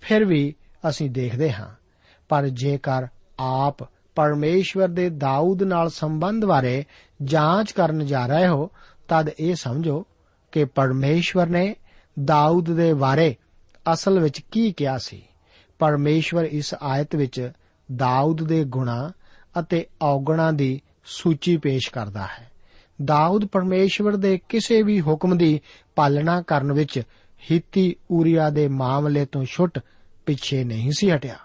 ਫਿਰ 0.00 0.24
ਵੀ 0.24 0.54
ਅਸੀਂ 0.88 1.10
ਦੇਖਦੇ 1.10 1.52
ਹਾਂ। 1.52 1.68
ਪਰ 2.28 2.48
ਜੇਕਰ 2.48 3.06
ਆਪ 3.38 3.82
ਪਰਮੇਸ਼ਵਰ 4.14 4.88
ਦੇ 4.88 5.10
ਦਾਊਦ 5.10 5.62
ਨਾਲ 5.62 5.90
ਸੰਬੰਧ 5.90 6.44
ਬਾਰੇ 6.44 6.84
ਜਾਂਚ 7.22 7.72
ਕਰਨ 7.72 8.06
ਜਾ 8.06 8.26
ਰਹੇ 8.26 8.48
ਹੋ, 8.48 8.70
ਤਦ 9.08 9.30
ਇਹ 9.40 9.54
ਸਮਝੋ 9.54 10.06
ਕਿ 10.52 10.64
ਪਰਮੇਸ਼ਵਰ 10.64 11.46
ਨੇ 11.46 11.76
ਦਾਊਦ 12.24 12.70
ਦੇ 12.70 12.94
ਬਾਰੇ 12.94 13.36
ਅਸਲ 13.92 14.20
ਵਿੱਚ 14.20 14.40
ਕੀ 14.40 14.72
ਕਿਹਾ 14.72 14.98
ਸੀ। 14.98 15.22
ਪਰਮੇਸ਼ਵਰ 15.78 16.44
ਇਸ 16.44 16.74
ਆਇਤ 16.82 17.16
ਵਿੱਚ 17.16 17.52
ਦਾਊਦ 17.96 18.42
ਦੇ 18.42 18.64
ਗੁਣਾ 18.64 19.12
ਅਤੇ 19.60 19.86
ਔਗਣਾਂ 20.02 20.52
ਦੀ 20.52 20.80
ਸੂਚੀ 21.04 21.56
ਪੇਸ਼ 21.56 21.90
ਕਰਦਾ 21.90 22.22
ਹੈ। 22.22 22.50
ਦਾਊਦ 23.04 23.44
ਪਰਮੇਸ਼ਵਰ 23.44 24.16
ਦੇ 24.16 24.40
ਕਿਸੇ 24.48 24.82
ਵੀ 24.82 25.00
ਹੁਕਮ 25.00 25.36
ਦੀ 25.36 25.60
ਪਾਲਣਾ 25.96 26.42
ਕਰਨ 26.42 26.72
ਵਿੱਚ 26.72 27.02
ਹਿੱਤੀ 27.50 27.96
ਊਰੀਆ 28.10 28.50
ਦੇ 28.50 28.68
ਮਾਮਲੇ 28.68 29.24
ਤੋਂ 29.24 29.44
ਛੁੱਟ 29.44 29.78
ਪਿੱਛੇ 30.26 30.64
ਨਹੀਂ 30.64 30.92
ਸੀ 30.98 31.10
ਹਟਿਆ। 31.10 31.36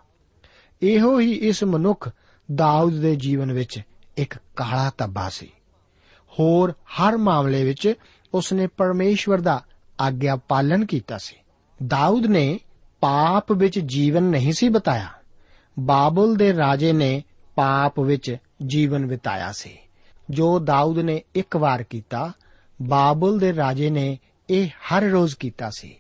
ਇਹੋ 0.81 1.19
ਹੀ 1.19 1.31
ਇਸ 1.31 1.63
ਮਨੁੱਖ 1.63 2.09
ਦਾਊਦ 2.55 2.93
ਦੇ 2.93 3.15
ਜੀਵਨ 3.15 3.51
ਵਿੱਚ 3.51 3.79
ਇੱਕ 4.17 4.33
ਕਾਲਾ 4.55 4.91
ਧੱਬਾ 4.97 5.29
ਸੀ। 5.29 5.47
ਹੋਰ 6.39 6.71
ਹਰ 6.71 7.17
ਮਾਮਲੇ 7.17 7.63
ਵਿੱਚ 7.63 7.93
ਉਸਨੇ 8.33 8.67
ਪਰਮੇਸ਼ਵਰ 8.67 9.41
ਦਾ 9.41 9.63
ਆਗਿਆ 10.01 10.35
ਪਾਲਨ 10.35 10.85
ਕੀਤਾ 10.85 11.17
ਸੀ। 11.17 11.35
ਦਾਊਦ 11.87 12.25
ਨੇ 12.25 12.59
ਪਾਪ 13.01 13.51
ਵਿੱਚ 13.51 13.79
ਜੀਵਨ 13.79 14.23
ਨਹੀਂ 14.23 14.53
ਸੀ 14.53 14.69
ਬਤਾਇਆ। 14.69 15.07
ਬਾਬਲ 15.79 16.35
ਦੇ 16.35 16.53
ਰਾਜੇ 16.53 16.93
ਨੇ 16.93 17.23
ਪਾਪ 17.55 17.99
ਵਿੱਚ 17.99 18.37
ਜੀਵਨ 18.65 19.05
ਬਿਤਾਇਆ 19.05 19.51
ਸੀ। 19.51 19.77
ਜੋ 20.29 20.59
ਦਾਊਦ 20.59 20.99
ਨੇ 20.99 21.21
ਇੱਕ 21.35 21.57
ਵਾਰ 21.57 21.83
ਕੀਤਾ, 21.83 22.31
ਬਾਬਲ 22.81 23.39
ਦੇ 23.39 23.55
ਰਾਜੇ 23.55 23.89
ਨੇ 23.89 24.19
ਇਹ 24.49 24.67
ਹਰ 24.67 25.03
ਰੋਜ਼ 25.03 25.35
ਕੀਤਾ 25.35 25.69
ਸੀ। 25.69 25.95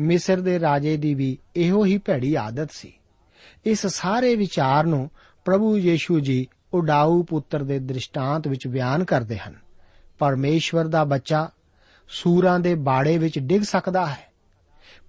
ਮਿਸਰ 0.00 0.40
ਦੇ 0.40 0.60
ਰਾਜੇ 0.60 0.96
ਦੀ 0.96 1.14
ਵੀ 1.14 1.38
ਇਹੋ 1.56 1.84
ਹੀ 1.84 1.98
ਭੈੜੀ 1.98 2.34
ਆਦਤ 2.34 2.70
ਸੀ। 2.72 2.92
ਇਸ 3.64 3.86
ਸਾਰੇ 3.86 4.34
ਵਿਚਾਰ 4.34 4.84
ਨੂੰ 4.84 5.10
ਪ੍ਰਭੂ 5.44 5.78
ਯੀਸ਼ੂ 5.78 6.20
ਜੀ 6.20 6.48
ਉਡਾਊ 6.74 7.22
ਪੁੱਤਰ 7.22 7.64
ਦੇ 7.64 7.78
ਦ੍ਰਿਸ਼ਟਾਂਤ 7.78 8.48
ਵਿੱਚ 8.48 8.66
ਬਿਆਨ 8.66 9.04
ਕਰਦੇ 9.04 9.38
ਹਨ। 9.38 9.54
ਪਰਮੇਸ਼ਵਰ 10.18 10.86
ਦਾ 10.86 11.04
ਬੱਚਾ 11.04 11.48
ਸੂਰਾਂ 12.08 12.60
ਦੇ 12.60 12.74
ਬਾੜੇ 12.74 13.18
ਵਿੱਚ 13.18 13.38
ਡਿੱਗ 13.38 13.62
ਸਕਦਾ 13.62 14.06
ਹੈ, 14.06 14.32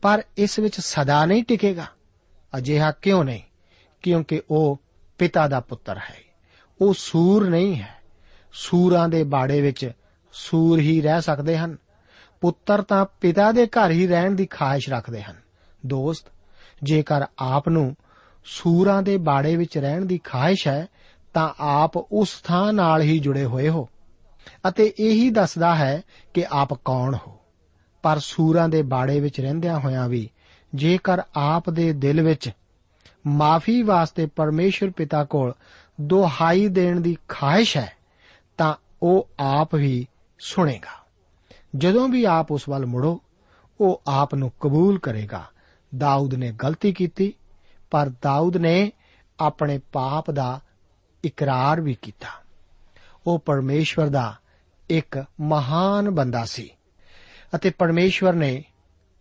ਪਰ 0.02 0.24
ਇਸ 0.38 0.60
ਵਿੱਚ 0.60 0.80
ਸਦਾ 0.80 1.26
ਨਹੀਂ 1.26 1.44
ਟਿਕੇਗਾ। 1.44 1.86
ਅਜਿਹਾ 2.58 2.92
ਕਿਉਂ 2.92 3.24
ਨਹੀਂ? 3.24 3.42
ਕਿਉਂਕਿ 4.02 4.42
ਉਹ 4.52 4.82
ਪਿਤਾ 5.18 5.48
ਦਾ 5.48 5.60
ਪੁੱਤਰ 5.60 5.98
ਹੈ। 5.98 6.18
ਉਹ 6.82 6.94
ਸੂਰ 6.98 7.50
ਨਹੀਂ 7.50 7.76
ਹੈ। 7.76 7.96
ਸੂਰਾਂ 8.54 9.10
ਦੇ 9.10 9.24
ਬਾੜੇ 9.24 9.62
ਵਿੱਚ 9.62 9.92
ਸੂਰ 10.32 10.80
ਹੀ 10.80 11.02
ਰਹਿ 11.02 11.22
ਸਕਦੇ 11.22 11.58
ਹਨ। 11.58 11.78
ਪੁੱਤਰ 12.42 12.82
ਤਾਂ 12.82 13.06
ਪਿਤਾ 13.22 13.52
ਦੇ 13.52 13.68
ਘਰ 13.68 13.92
ਹੀ 13.92 14.08
ਰਹਿਣ 14.08 14.32
ਦੀ 14.32 14.46
ਖਾਹਿਸ਼ 14.46 14.89
ਰੱਖਦੇ 14.89 15.24
ਹਨ। 15.24 15.36
ਦੋਸਤ, 15.86 16.26
ਜੇਕਰ 16.84 17.26
ਆਪ 17.39 17.70
ਨੂੰ 17.70 17.96
ਸੂਰਾਂ 18.43 19.04
ਦੇ 19.04 19.17
ਬਾੜੇ 19.17 19.56
ਵਿੱਚ 19.56 19.78
ਰਹਿਣ 19.78 20.06
ਦੀ 20.06 20.17
ਖਾਹਿਸ਼ 20.23 20.67
ਹੈ, 20.67 20.88
ਤਾਂ 21.34 21.54
ਆਪ 21.60 21.97
ਉਸ 21.97 22.41
ਥਾਂ 22.41 22.73
ਨਾਲ 22.73 23.02
ਹੀ 23.02 23.19
ਜੁੜੇ 23.19 23.45
ਹੋਏ 23.45 23.69
ਹੋ। 23.69 23.89
ਅਤੇ 24.67 24.93
ਇਹੀ 24.99 25.30
ਦੱਸਦਾ 25.30 25.75
ਹੈ 25.75 26.02
ਕਿ 26.34 26.45
ਆਪ 26.52 26.73
ਕੌਣ 26.73 27.15
ਹੋ। 27.28 27.39
ਪਰ 28.04 28.19
ਸੂਰਾਂ 28.19 28.69
ਦੇ 28.69 28.82
ਬਾੜੇ 28.82 29.19
ਵਿੱਚ 29.19 29.41
ਰਹਿੰਦਿਆਂ 29.41 29.80
ਹੋਇਆਂ 29.80 30.10
ਵੀ 30.10 30.30
ਜੇਕਰ 30.75 31.21
ਆਪ 31.36 31.69
ਦੇ 31.69 31.93
ਦਿਲ 31.93 32.21
ਵਿੱਚ 32.21 32.49
ਮਾਫੀ 33.28 33.82
ਵਾਸਤੇ 33.82 34.25
ਪਰਮੇਸ਼ਰ 34.25 34.89
ਪਿਤਾ 34.89 35.23
ਕੋਲ 35.23 35.54
ਦੁਹਾਈ 36.02 36.67
ਦੇਣ 36.67 36.99
ਦੀ 36.99 37.17
ਖਾਹਿਸ਼ 37.28 37.78
ਹੈ, 37.78 37.91
ਤਾਂ 38.58 38.73
ਉਹ 39.04 39.30
ਆਪ 39.39 39.75
ਵੀ 39.75 40.08
ਸੁਣੇਗਾ। 40.39 41.06
ਜਦੋਂ 41.75 42.10
ਵੀ 42.10 42.23
ਆਪ 42.23 42.52
ਉਸ 42.52 42.69
ਵੱਲ 42.69 42.86
ਮੁੜੋ, 42.86 43.21
ਉਹ 43.82 44.02
ਆਪ 44.08 44.36
ਨੂੰ 44.36 44.52
ਕਬੂਲ 44.60 44.99
ਕਰੇਗਾ। 44.99 45.45
ਦਾਊਦ 45.97 46.34
ਨੇ 46.34 46.52
ਗਲਤੀ 46.52 46.93
ਕੀਤੀ 46.93 47.34
ਪਰ 47.91 48.12
ਦਾਊਦ 48.21 48.58
ਨੇ 48.58 48.91
ਆਪਣੇ 49.39 49.78
ਪਾਪ 49.78 50.32
ਦਾ 50.32 50.60
ਇਕਰਾਰ 51.23 51.82
ਵੀ 51.82 51.93
ਕੀਤਾ। 52.02 52.28
ਉਹ 53.28 53.39
ਪਰਮੇਸ਼ਵਰ 53.39 54.08
ਦਾ 54.08 54.36
ਇੱਕ 54.89 55.25
ਮਹਾਨ 55.41 56.10
ਬੰਦਾ 56.10 56.45
ਸੀ 56.45 56.69
ਅਤੇ 57.56 57.69
ਪਰਮੇਸ਼ਵਰ 57.69 58.34
ਨੇ 58.34 58.63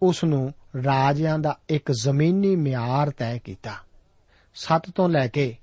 ਉਸ 0.02 0.24
ਨੂੰ 0.24 0.54
ਰਾਜਿਆਂ 0.84 1.38
ਦਾ 1.38 1.58
ਇੱਕ 1.68 1.92
ਜ਼ਮੀਨੀ 1.92 2.56
ਮਿਆਰ 2.56 3.10
ਤੈਅ 3.10 3.38
ਕੀਤਾ। 3.38 3.74
7 4.54 4.90
ਤੋਂ 4.94 5.08
ਲੈ 5.08 5.28
ਕੇ 5.28 5.56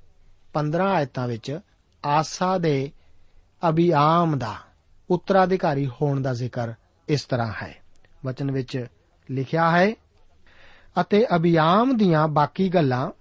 15 0.54 0.84
ਆਇਤਾਂ 0.84 1.28
ਵਿੱਚ 1.28 1.60
ਆਸਾ 2.06 2.58
ਦੇ 2.58 2.92
ਅਬੀਆਮ 3.70 4.38
ਦਾ 4.38 4.56
ਉੱਤਰਾਧਿਕਾਰੀ 5.10 5.88
ਹੋਣ 5.88 6.22
ਦਾ 6.22 6.34
ਜ਼ਿਕਰ 6.34 6.74
ਇਸ 7.08 7.24
ਤਰ੍ਹਾਂ 7.24 7.54
ਹੈ। 7.64 7.76
ਵਚਨ 8.26 8.52
ਵਿੱਚ 8.52 8.86
ਲਿਖਿਆ 9.32 9.72
ਹੈ 9.72 9.94
ਅਤੇ 11.02 11.26
ਅਬੀਆਮ 11.36 11.98
ਦੀਆਂ 11.98 12.28
ਬਾਕੀ 12.28 12.70
ਗੱਲਾਂ 12.70 13.12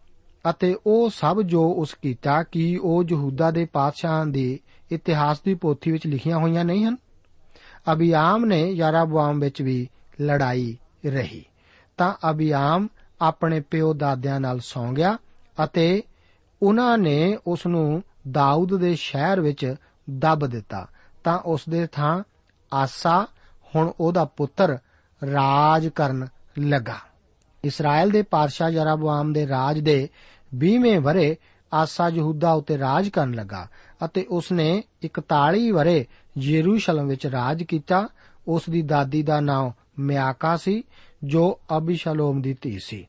ਅਤੇ 0.50 0.76
ਉਹ 0.86 1.10
ਸਭ 1.10 1.42
ਜੋ 1.42 1.72
ਉਸ 1.72 1.94
ਕੀਤਾ 1.94 2.42
ਕਿ 2.42 2.80
ਉਹ 2.82 3.04
ਯਹੂਦਾ 3.10 3.50
ਦੇ 3.50 3.64
ਪਾਤਸ਼ਾਹਾਂ 3.64 4.26
ਦੇ 4.26 4.60
ਇਤਿਹਾਸ 4.92 5.40
ਦੀ 5.40 5.54
ਪੋਥੀ 5.54 5.90
ਵਿੱਚ 5.90 6.06
ਲਿਖੀਆਂ 6.06 6.38
ਹੋਈਆਂ 6.38 6.64
ਨਹੀਂ 6.64 6.84
ਹਨ? 6.84 6.96
ਅਬੀਆਮ 7.92 8.44
ਨੇ 8.44 8.70
ਯਾਰਾਬੁਆਮ 8.70 9.40
ਵਿੱਚ 9.40 9.62
ਵੀ 9.62 9.88
ਲੜਾਈ 10.20 10.76
ਰਹੀ। 11.06 11.44
ਤਾਂ 11.96 12.30
ਅਬੀਆਮ 12.30 12.88
ਆਪਣੇ 13.20 13.60
ਪਿਓ 13.60 13.94
ਦਾਦਿਆਂ 13.94 14.40
ਨਾਲ 14.40 14.60
ਸੌਂ 14.60 14.92
ਗਿਆ 14.92 15.18
ਅਤੇ 15.64 16.02
ਉਹਨਾਂ 16.62 16.98
ਨੇ 16.98 17.38
ਉਸ 17.46 17.66
ਨੂੰ 17.66 18.02
ਦਾਊਦ 18.30 18.76
ਦੇ 18.76 18.94
ਸ਼ਹਿਰ 18.94 19.40
ਵਿੱਚ 19.40 19.74
ਦੱਬ 20.10 20.46
ਦਿੱਤਾ। 20.46 20.88
ਤਾਂ 21.24 21.38
ਉਸ 21.38 21.60
ਦੇ 21.68 21.86
ਥਾਂ 21.86 22.22
ਆਸਾ, 22.72 23.26
ਹੁਣ 23.74 23.92
ਉਹਦਾ 24.00 24.24
ਪੁੱਤਰ 24.24 24.78
ਰਾਜ 25.32 25.88
ਕਰਨ 25.88 26.26
ਲੱਗਾ। 26.58 26.96
ਇਸਰਾਇਲ 27.64 28.10
ਦੇ 28.10 28.22
ਪਾਦਸ਼ਾਹ 28.22 28.70
ਯਰਾਬੁਆਮ 28.70 29.32
ਦੇ 29.32 29.48
ਰਾਜ 29.48 29.78
ਦੇ 29.78 30.08
20ਵੇਂ 30.56 31.00
ਵਰੇ 31.00 31.36
ਆਸਾ 31.72 32.08
ਯਹੂਦਾ 32.08 32.52
ਉਤੇ 32.52 32.78
ਰਾਜ 32.78 33.08
ਕਰਨ 33.08 33.34
ਲੱਗਾ 33.34 33.68
ਅਤੇ 34.04 34.26
ਉਸਨੇ 34.30 34.82
41 35.04 35.70
ਵਰੇ 35.70 36.06
ਯਰੂਸ਼ਲਮ 36.38 37.08
ਵਿੱਚ 37.08 37.26
ਰਾਜ 37.26 37.62
ਕੀਤਾ। 37.62 38.08
ਉਸ 38.48 38.62
ਦੀ 38.70 38.82
ਦਾਦੀ 38.82 39.22
ਦਾ 39.22 39.40
ਨਾਮ 39.40 39.72
ਮਿਆਕਾ 39.98 40.56
ਸੀ, 40.56 40.84
ਜੋ 41.24 41.60
ਅਬੀਸ਼ਲੋਮ 41.76 42.42
ਦੀ 42.42 42.56
ਧੀ 42.60 42.78
ਸੀ 42.78 43.06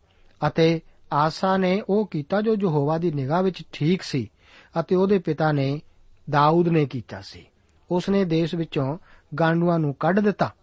ਅਤੇ 0.47 0.81
ਆਸਾ 1.13 1.57
ਨੇ 1.57 1.83
ਉਹ 1.89 2.07
ਕੀਤਾ 2.07 2.41
ਜੋ 2.41 2.55
ਯਹੋਵਾ 2.55 2.97
ਦੀ 2.97 3.11
ਨਿਗਾਹ 3.11 3.43
ਵਿੱਚ 3.43 3.63
ਠੀਕ 3.73 4.01
ਸੀ 4.01 4.31
ਅਤੇ 4.79 4.95
ਉਹਦੇ 4.95 5.19
ਪਿਤਾ 5.19 5.51
ਨੇ 5.51 5.81
ਦਾਊਦ 6.29 6.67
ਨੇ 6.67 6.85
ਕੀਤਾ 6.85 7.21
ਸੀ। 7.21 7.45
ਉਸਨੇ 7.91 8.25
ਦੇਸ਼ 8.25 8.55
ਵਿੱਚੋਂ 8.55 8.97
ਗਾਂਡੂਆਂ 9.39 9.79
ਨੂੰ 9.79 9.93
ਕੱਢ 9.93 10.19
ਦਿੱਤਾ 10.19 10.53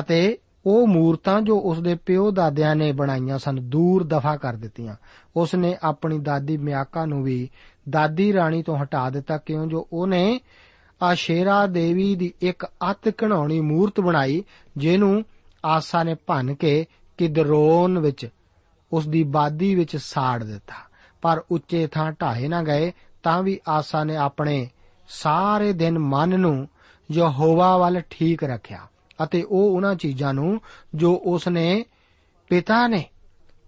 ਅਤੇ 0.00 0.38
ਉਹ 0.66 0.86
ਮੂਰਤਾਂ 0.86 1.40
ਜੋ 1.40 1.58
ਉਸਦੇ 1.58 1.94
ਪਿਓ 1.94 2.30
ਦਾਦਿਆਂ 2.30 2.76
ਨੇ 2.76 2.92
ਬਣਾਈਆਂ 2.92 3.38
ਸਨ, 3.38 3.70
ਦੂਰ 3.70 4.04
ਦਫਾ 4.04 4.36
ਕਰ 4.36 4.54
ਦਿੱਤੀਆਂ। 4.54 4.94
ਉਸਨੇ 5.36 5.76
ਆਪਣੀ 5.82 6.18
ਦਾਦੀ 6.18 6.56
ਮਿਆਕਾ 6.56 7.04
ਨੂੰ 7.04 7.22
ਵੀ 7.22 7.50
ਦਾਦੀ 7.90 8.32
ਰਾਣੀ 8.32 8.62
ਤੋਂ 8.62 8.78
ਹਟਾ 8.78 9.10
ਦਿੱਤਾ, 9.10 9.38
ਕਿਉਂ 9.38 9.66
ਜੋ 9.66 9.88
ਉਹਨੇ 9.92 10.40
ਆਸ਼ੇਰਾ 11.02 11.66
ਦੇਵੀ 11.66 12.14
ਦੀ 12.14 12.32
ਇੱਕ 12.40 12.66
ਅਤ 12.90 13.12
ਘਣਾਉਣੀ 13.24 13.60
ਮੂਰਤ 13.60 14.00
ਬਣਾਈ, 14.00 14.44
ਜਿਹਨੂੰ 14.76 15.24
ਆਸਾ 15.64 16.02
ਨੇ 16.02 16.14
ਭੰਨ 16.14 16.54
ਕੇ 16.54 16.86
ਕਿਦਰੋਨ 17.18 17.98
ਵਿੱਚ 17.98 18.28
ਉਸ 18.92 19.08
ਦੀ 19.08 19.22
ਬਾਦੀ 19.22 19.74
ਵਿੱਚ 19.74 19.96
ਸਾੜ 19.96 20.44
ਦਿੱਤਾ। 20.44 20.74
ਪਰ 21.22 21.42
ਉੱਚੇ 21.50 21.86
ਥਾਂ 21.86 22.12
ਢਾਹੇ 22.12 22.48
ਨਾ 22.48 22.62
ਗਏ, 22.62 22.92
ਤਾਂ 23.22 23.42
ਵੀ 23.42 23.60
ਆਸਾ 23.68 24.04
ਨੇ 24.04 24.16
ਆਪਣੇ 24.16 24.68
ਸਾਰੇ 25.08 25.72
ਦਿਨ 25.72 25.98
ਮਨ 25.98 26.40
ਨੂੰ 26.40 26.68
ਯਹੋਵਾ 27.12 27.76
ਵੱਲ 27.76 28.02
ਠੀਕ 28.10 28.44
ਰੱਖਿਆ। 28.44 28.78
ਅਤੇ 29.24 29.42
ਉਹ 29.42 29.76
ਉਹਨਾਂ 29.76 29.94
ਚੀਜ਼ਾਂ 29.94 30.34
ਨੂੰ 30.34 30.60
ਜੋ 30.94 31.22
ਉਸ 31.24 31.48
ਨੇ 31.48 31.84
ਪਿਤਾ 32.48 32.88
ਨੇ 32.88 33.04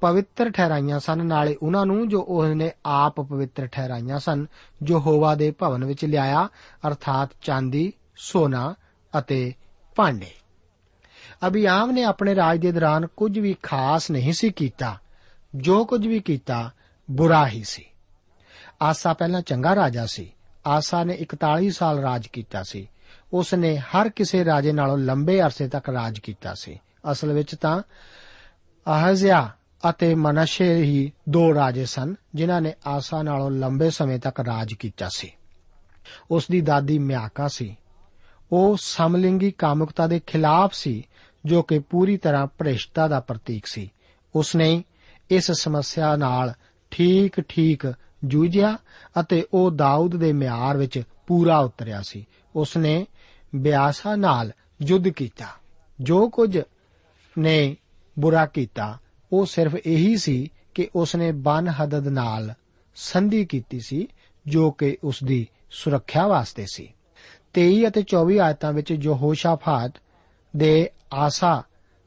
ਪਵਿੱਤਰ 0.01 0.51
ਠਹਿਰਾਈਆਂ 0.51 1.01
ਸਨ, 1.01 1.27
ਨਾਲੇ 1.27 1.57
ਉਹਨਾਂ 1.63 1.87
ਨੂੰ 1.87 2.09
ਜੋ 2.09 2.25
ਉਸ 2.29 2.47
ਨੇ 2.47 2.71
ਆਪ 2.87 3.21
ਪਵਿੱਤਰ 3.21 3.67
ਠਹਿਰਾਈਆਂ 3.67 4.19
ਸਨ 4.19 4.47
ਜੋ 4.83 5.01
ਹੋਵਾ 5.01 5.35
ਦੇ 5.35 5.51
ਭਵਨ 5.51 5.85
ਵਿੱਚ 5.85 6.05
ਲਿਆਇਆ, 6.05 6.49
ਅਰਥਾਤ 6.89 7.31
ਚਾਂਦੀ, 7.43 7.93
ਸੋਨਾ 8.17 8.75
ਅਤੇ 9.19 9.55
ਭਾਂਡੇ। 9.97 10.31
ਅਬੀਆਮ 11.47 11.91
ਨੇ 11.91 12.03
ਆਪਣੇ 12.05 12.35
ਰਾਜ 12.35 12.59
ਦੇ 12.59 12.73
ਦੌਰਾਨ 12.73 13.07
ਕੁਝ 13.07 13.39
ਵੀ 13.39 13.57
ਖਾਸ 13.63 14.11
ਨਹੀਂ 14.11 14.33
ਸੀ 14.33 14.51
ਕੀਤਾ, 14.51 14.99
ਜੋ 15.55 15.85
ਕੁਝ 15.85 16.07
ਵੀ 16.07 16.21
ਕੀਤਾ 16.21 16.71
ਬੁਰਾ 17.11 17.49
ਹੀ 17.49 17.63
ਸੀ। 17.63 17.85
ਆਸਾ 18.83 19.13
ਪਹਿਲਾਂ 19.13 19.43
ਚੰਗਾ 19.43 19.75
ਰਾਜਾ 19.75 20.07
ਸੀ। 20.07 20.33
ਆਸਾ 20.67 21.05
ਨੇ 21.05 21.15
41 21.15 21.71
ਸਾਲ 21.71 21.99
ਰਾਜ 21.99 22.27
ਕੀਤਾ 22.27 22.63
ਸੀ। 22.63 22.89
ਉਸ 23.33 23.55
ਨੇ 23.55 23.77
ਹਰ 23.77 24.09
ਕਿਸੇ 24.09 24.45
ਰਾਜੇ 24.45 24.73
ਨਾਲੋਂ 24.73 24.99
ਲੰਬੇ 24.99 25.43
ਅਰਸੇ 25.43 25.69
ਤੱਕ 25.69 25.89
ਰਾਜ 25.89 26.19
ਕੀਤਾ 26.19 26.55
ਸੀ। 26.55 26.81
ਅਸਲ 27.13 27.33
ਵਿੱਚ 27.33 27.55
ਤਾਂ 27.55 27.83
ਅਹਜ਼ਿਆ 28.87 29.51
ਅਤੇ 29.91 30.15
ਮਨਸ਼ੇ 30.15 30.77
ਹੀ 30.77 31.13
ਦੋ 31.29 31.55
ਰਾਜੇ 31.55 31.85
ਸਨ, 31.85 32.15
ਜਿਨ੍ਹਾਂ 32.35 32.61
ਨੇ 32.61 32.75
ਆਸਾ 32.87 33.23
ਨਾਲੋਂ 33.23 33.51
ਲੰਬੇ 33.51 33.91
ਸਮੇਂ 33.91 34.19
ਤੱਕ 34.19 34.41
ਰਾਜ 34.41 34.75
ਕੀਤਾ 34.75 35.09
ਸੀ। 35.09 35.33
ਉਸ 36.31 36.45
ਦੀ 36.51 36.61
ਦਾਦੀ 36.61 36.99
ਮਿਆਕਾ 36.99 37.49
ਸੀ। 37.49 37.77
ਉਹ 38.53 38.77
ਸਮਲਿੰਗੀ 38.81 39.51
ਕਾਮੁਕਤਾ 39.51 40.07
ਦੇ 40.07 40.21
ਖਿਲਾਫ 40.27 40.75
ਸੀ, 40.75 41.09
ਜੋ 41.45 41.63
ਕਿ 41.63 41.79
ਪੂਰੀ 41.79 42.17
ਤਰ੍ਹਾਂ 42.17 42.47
ਭ੍ਰਿਸ਼ਟਤਾ 42.47 43.09
ਦਾ 43.09 43.21
ਪ੍ਰਤੀਕ 43.21 43.67
ਸੀ। 43.67 43.93
ਉਸ 44.35 44.57
ਨੇ 44.57 44.85
ਇਸ 45.31 45.53
ਸਮੱਸਿਆ 45.53 46.17
ਨਾਲ 46.17 46.53
ਠੀਕ-ਠੀਕ 46.91 47.95
ਜੂਝਿਆ 48.25 48.79
ਅਤੇ 49.21 49.47
ਉਹ 49.55 49.71
ਦਾਊਦ 49.71 50.17
ਦੇ 50.17 50.33
ਮਿਆਰ 50.33 50.77
ਵਿੱਚ 50.77 51.03
ਪੂਰਾ 51.27 51.59
ਉਤਰਿਆ 51.59 52.03
ਸੀ। 52.03 52.27
ਉਸ 52.57 52.77
ਨੇ 52.77 53.07
ਬਿਆਸਾ 53.57 54.17
ਨਾਲ 54.17 54.53
ਯੁੱਧ 54.83 55.09
ਕੀਤਾ। 55.09 55.47
ਜੋ 56.01 56.29
ਕੁਝ 56.29 56.61
ਨੇ 57.39 57.77
ਬੁਰਾ 58.19 58.47
ਕੀਤਾ, 58.47 58.99
ਉਹ 59.33 59.47
ਸਿਰਫ 59.47 59.75
ਇਹੀ 59.75 60.17
ਸੀ 60.17 60.53
ਕਿ 60.75 60.89
ਉਸ 60.95 61.17
ਨੇ 61.17 61.33
ਬਨ 61.33 61.69
ਹਦਦ 61.69 62.09
ਨਾਲ 62.09 62.55
ਸੰਧੀ 62.95 63.45
ਕੀਤੀ 63.45 63.81
ਸੀ, 63.81 64.09
ਜੋ 64.47 64.71
ਕਿ 64.71 64.99
ਉਸ 65.05 65.25
ਦੀ 65.25 65.49
ਸੁਰੱਖਿਆ 65.71 66.27
ਵਾਸਤੇ 66.27 66.67
ਸੀ। 66.73 66.95
23 67.55 67.89
ਅਤੇ 67.89 68.03
24 68.03 68.39
ਆਇਤਾਂ 68.39 68.73
ਵਿੱਚ 68.73 68.91
ਯਹੋਸ਼ਾਫਾਤ 68.91 69.93
ਦੇ 70.57 70.91
ਆਸਾ 71.13 71.63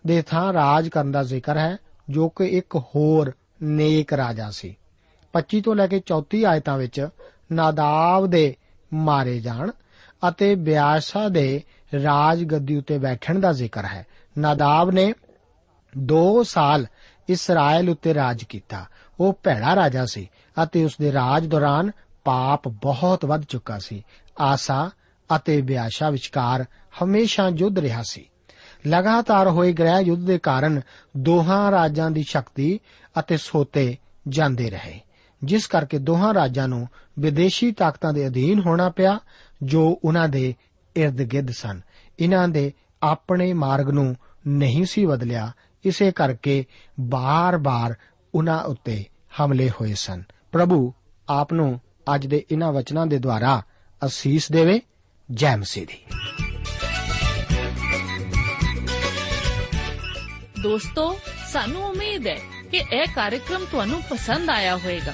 ਦੇ 0.08 0.21
ਥਾਂ 0.21 0.54
ਰਾਜ 0.54 0.88
ਕਰਨ 0.88 1.12
ਦਾ 1.12 1.23
ਜ਼ਿਕਰ 1.23 1.58
ਹੈ, 1.58 1.77
ਜੋ 2.10 2.30
ਕਿ 2.30 2.45
ਇੱਕ 2.45 2.75
ਹੋਰ 2.75 3.34
ਨੇਕ 3.63 4.13
ਰਾਜਾ 4.13 4.51
ਸੀ। 4.51 4.77
25 5.34 5.62
ਤੋਂ 5.62 5.75
ਲੈ 5.75 5.88
ਕੇ 5.88 5.99
34 5.99 6.45
ਆਇਤਾਂ 6.45 6.77
ਵਿੱਚ 6.77 7.08
ਨਾਦਾਬ 7.51 8.27
ਦੇ 8.27 8.56
ਮਾਰੇ 8.93 9.39
ਜਾਣ 9.39 9.71
ਅਤੇ 10.27 10.55
ਬਿਆਸਾ 10.55 11.29
ਦੇ 11.29 11.63
ਰਾਜ 12.03 12.43
ਗੱਦੀ 12.43 12.75
ਉੱਤੇ 12.75 12.97
ਬੈਠਣ 12.97 13.39
ਦਾ 13.39 13.51
ਜ਼ਿਕਰ 13.51 13.86
ਹੈ। 13.86 14.05
ਨਾਦਾਬ 14.38 14.91
ਨੇ 14.91 15.13
2 16.05 16.43
ਸਾਲ 16.43 16.88
ਇਸਰਾਇਲ 17.29 17.89
ਉੱਤੇ 17.89 18.13
ਰਾਜ 18.13 18.43
ਕੀਤਾ। 18.43 18.86
ਉਹ 19.19 19.39
ਭੈੜਾ 19.43 19.75
ਰਾਜਾ 19.75 20.05
ਸੀ 20.05 20.29
ਅਤੇ 20.63 20.86
ਉਸ 20.86 20.97
ਦੇ 21.01 21.12
ਰਾਜ 21.12 21.47
ਦੌਰਾਨ 21.47 21.91
ਪਾਪ 22.23 22.67
ਬਹੁਤ 22.67 23.25
ਵੱਧ 23.25 23.43
ਚੁੱਕਾ 23.43 23.79
ਸੀ। 23.79 24.03
ਆਸਾ 24.39 24.91
ਅਤੇ 25.36 25.62
ਬਿਆਸ਼ਾ 25.62 26.10
ਵਿਚਕਾਰ 26.10 26.65
ਹਮੇਸ਼ਾ 27.03 27.51
ਯੁੱਧ 27.57 27.79
ਰਿਹਾ 27.79 28.03
ਸੀ। 28.03 28.29
ਲਗਾਤਾਰ 28.88 29.47
ਹੋਏ 29.47 29.73
ਗ੍ਰਹਿ 29.73 30.01
ਯੁੱਧ 30.01 30.25
ਦੇ 30.25 30.38
ਕਾਰਨ 30.38 30.81
ਦੋਹਾਂ 31.17 31.71
ਰਾਜਾਂ 31.71 32.12
ਦੀ 32.12 32.23
ਸ਼ਕਤੀ 32.23 32.79
ਅਤੇ 33.19 33.38
ਸੋਤੇ 33.38 33.97
ਜਾਂਦੇ 34.27 34.69
ਰਹੇ। 34.69 34.99
ਜਿਸ 35.43 35.67
ਕਰਕੇ 35.67 35.97
ਦੋਹਾਂ 35.97 36.34
ਰਾਜਾਂ 36.34 36.67
ਨੂੰ 36.67 36.88
ਵਿਦੇਸ਼ੀ 37.19 37.71
ਤਾਕਤਾਂ 37.71 38.13
ਦੇ 38.13 38.27
ਅਧੀਨ 38.27 38.60
ਹੋਣਾ 38.60 38.89
ਪਿਆ, 38.89 39.19
ਜੋ 39.63 39.99
ਉਹਨਾਂ 40.04 40.30
ਦੇ 40.30 40.56
ird-gird 41.04 41.47
ਸਨ। 41.51 41.82
ਇਹਨਾਂ 42.19 42.47
ਦੇ 42.47 42.73
ਆਪਣੇ 43.04 43.54
ਮਾਰਗ 43.54 43.89
ਨੂੰ 43.89 44.15
ਨਹੀਂ 44.47 44.86
ਸੀ 44.86 45.06
ਬਦਲਿਆ। 45.06 45.51
ਇਸੇ 45.86 46.12
ਕਰਕੇ 46.12 46.65
ਬਾਰ-ਬਾਰ 46.99 47.95
ਉਹਨਾਂ 48.36 48.63
ਉੱਤੇ 48.63 49.06
ਹਮਲੇ 49.41 49.69
ਹੋਏ 49.69 49.93
ਸਨ। 49.93 50.23
ਪ੍ਰਭੂ, 50.51 50.93
ਆਪ 51.30 51.54
ਨੂੰ 51.54 51.82
ਅੱਜ 52.15 52.27
ਦੇ 52.27 52.45
ਇਹਨਾਂ 52.51 52.73
ਵਚਨਾਂ 52.73 53.08
ਦੇ 53.08 53.17
ਦੁਆਰਾ 53.17 53.63
ਅਸੀਸ 54.06 54.51
ਦੇਵੇ। 54.51 54.82
ਜੈ 55.32 55.56
ਮਸੀਹ 55.56 55.88
ਦੀ। 55.88 56.04
ਦੋਸਤੋ, 60.63 61.19
ਸਾਨੂੰ 61.51 61.84
ਉਮੀਦ 61.84 62.27
ਹੈ 62.27 62.39
ਕਿ 62.71 62.77
ਇਹ 62.77 63.08
ਕਾਰਜਕ੍ਰਮ 63.15 63.65
ਤੁਹਾਨੂੰ 63.71 64.01
ਪਸੰਦ 64.10 64.49
ਆਇਆ 64.49 64.77
ਹੋਵੇਗਾ। 64.77 65.13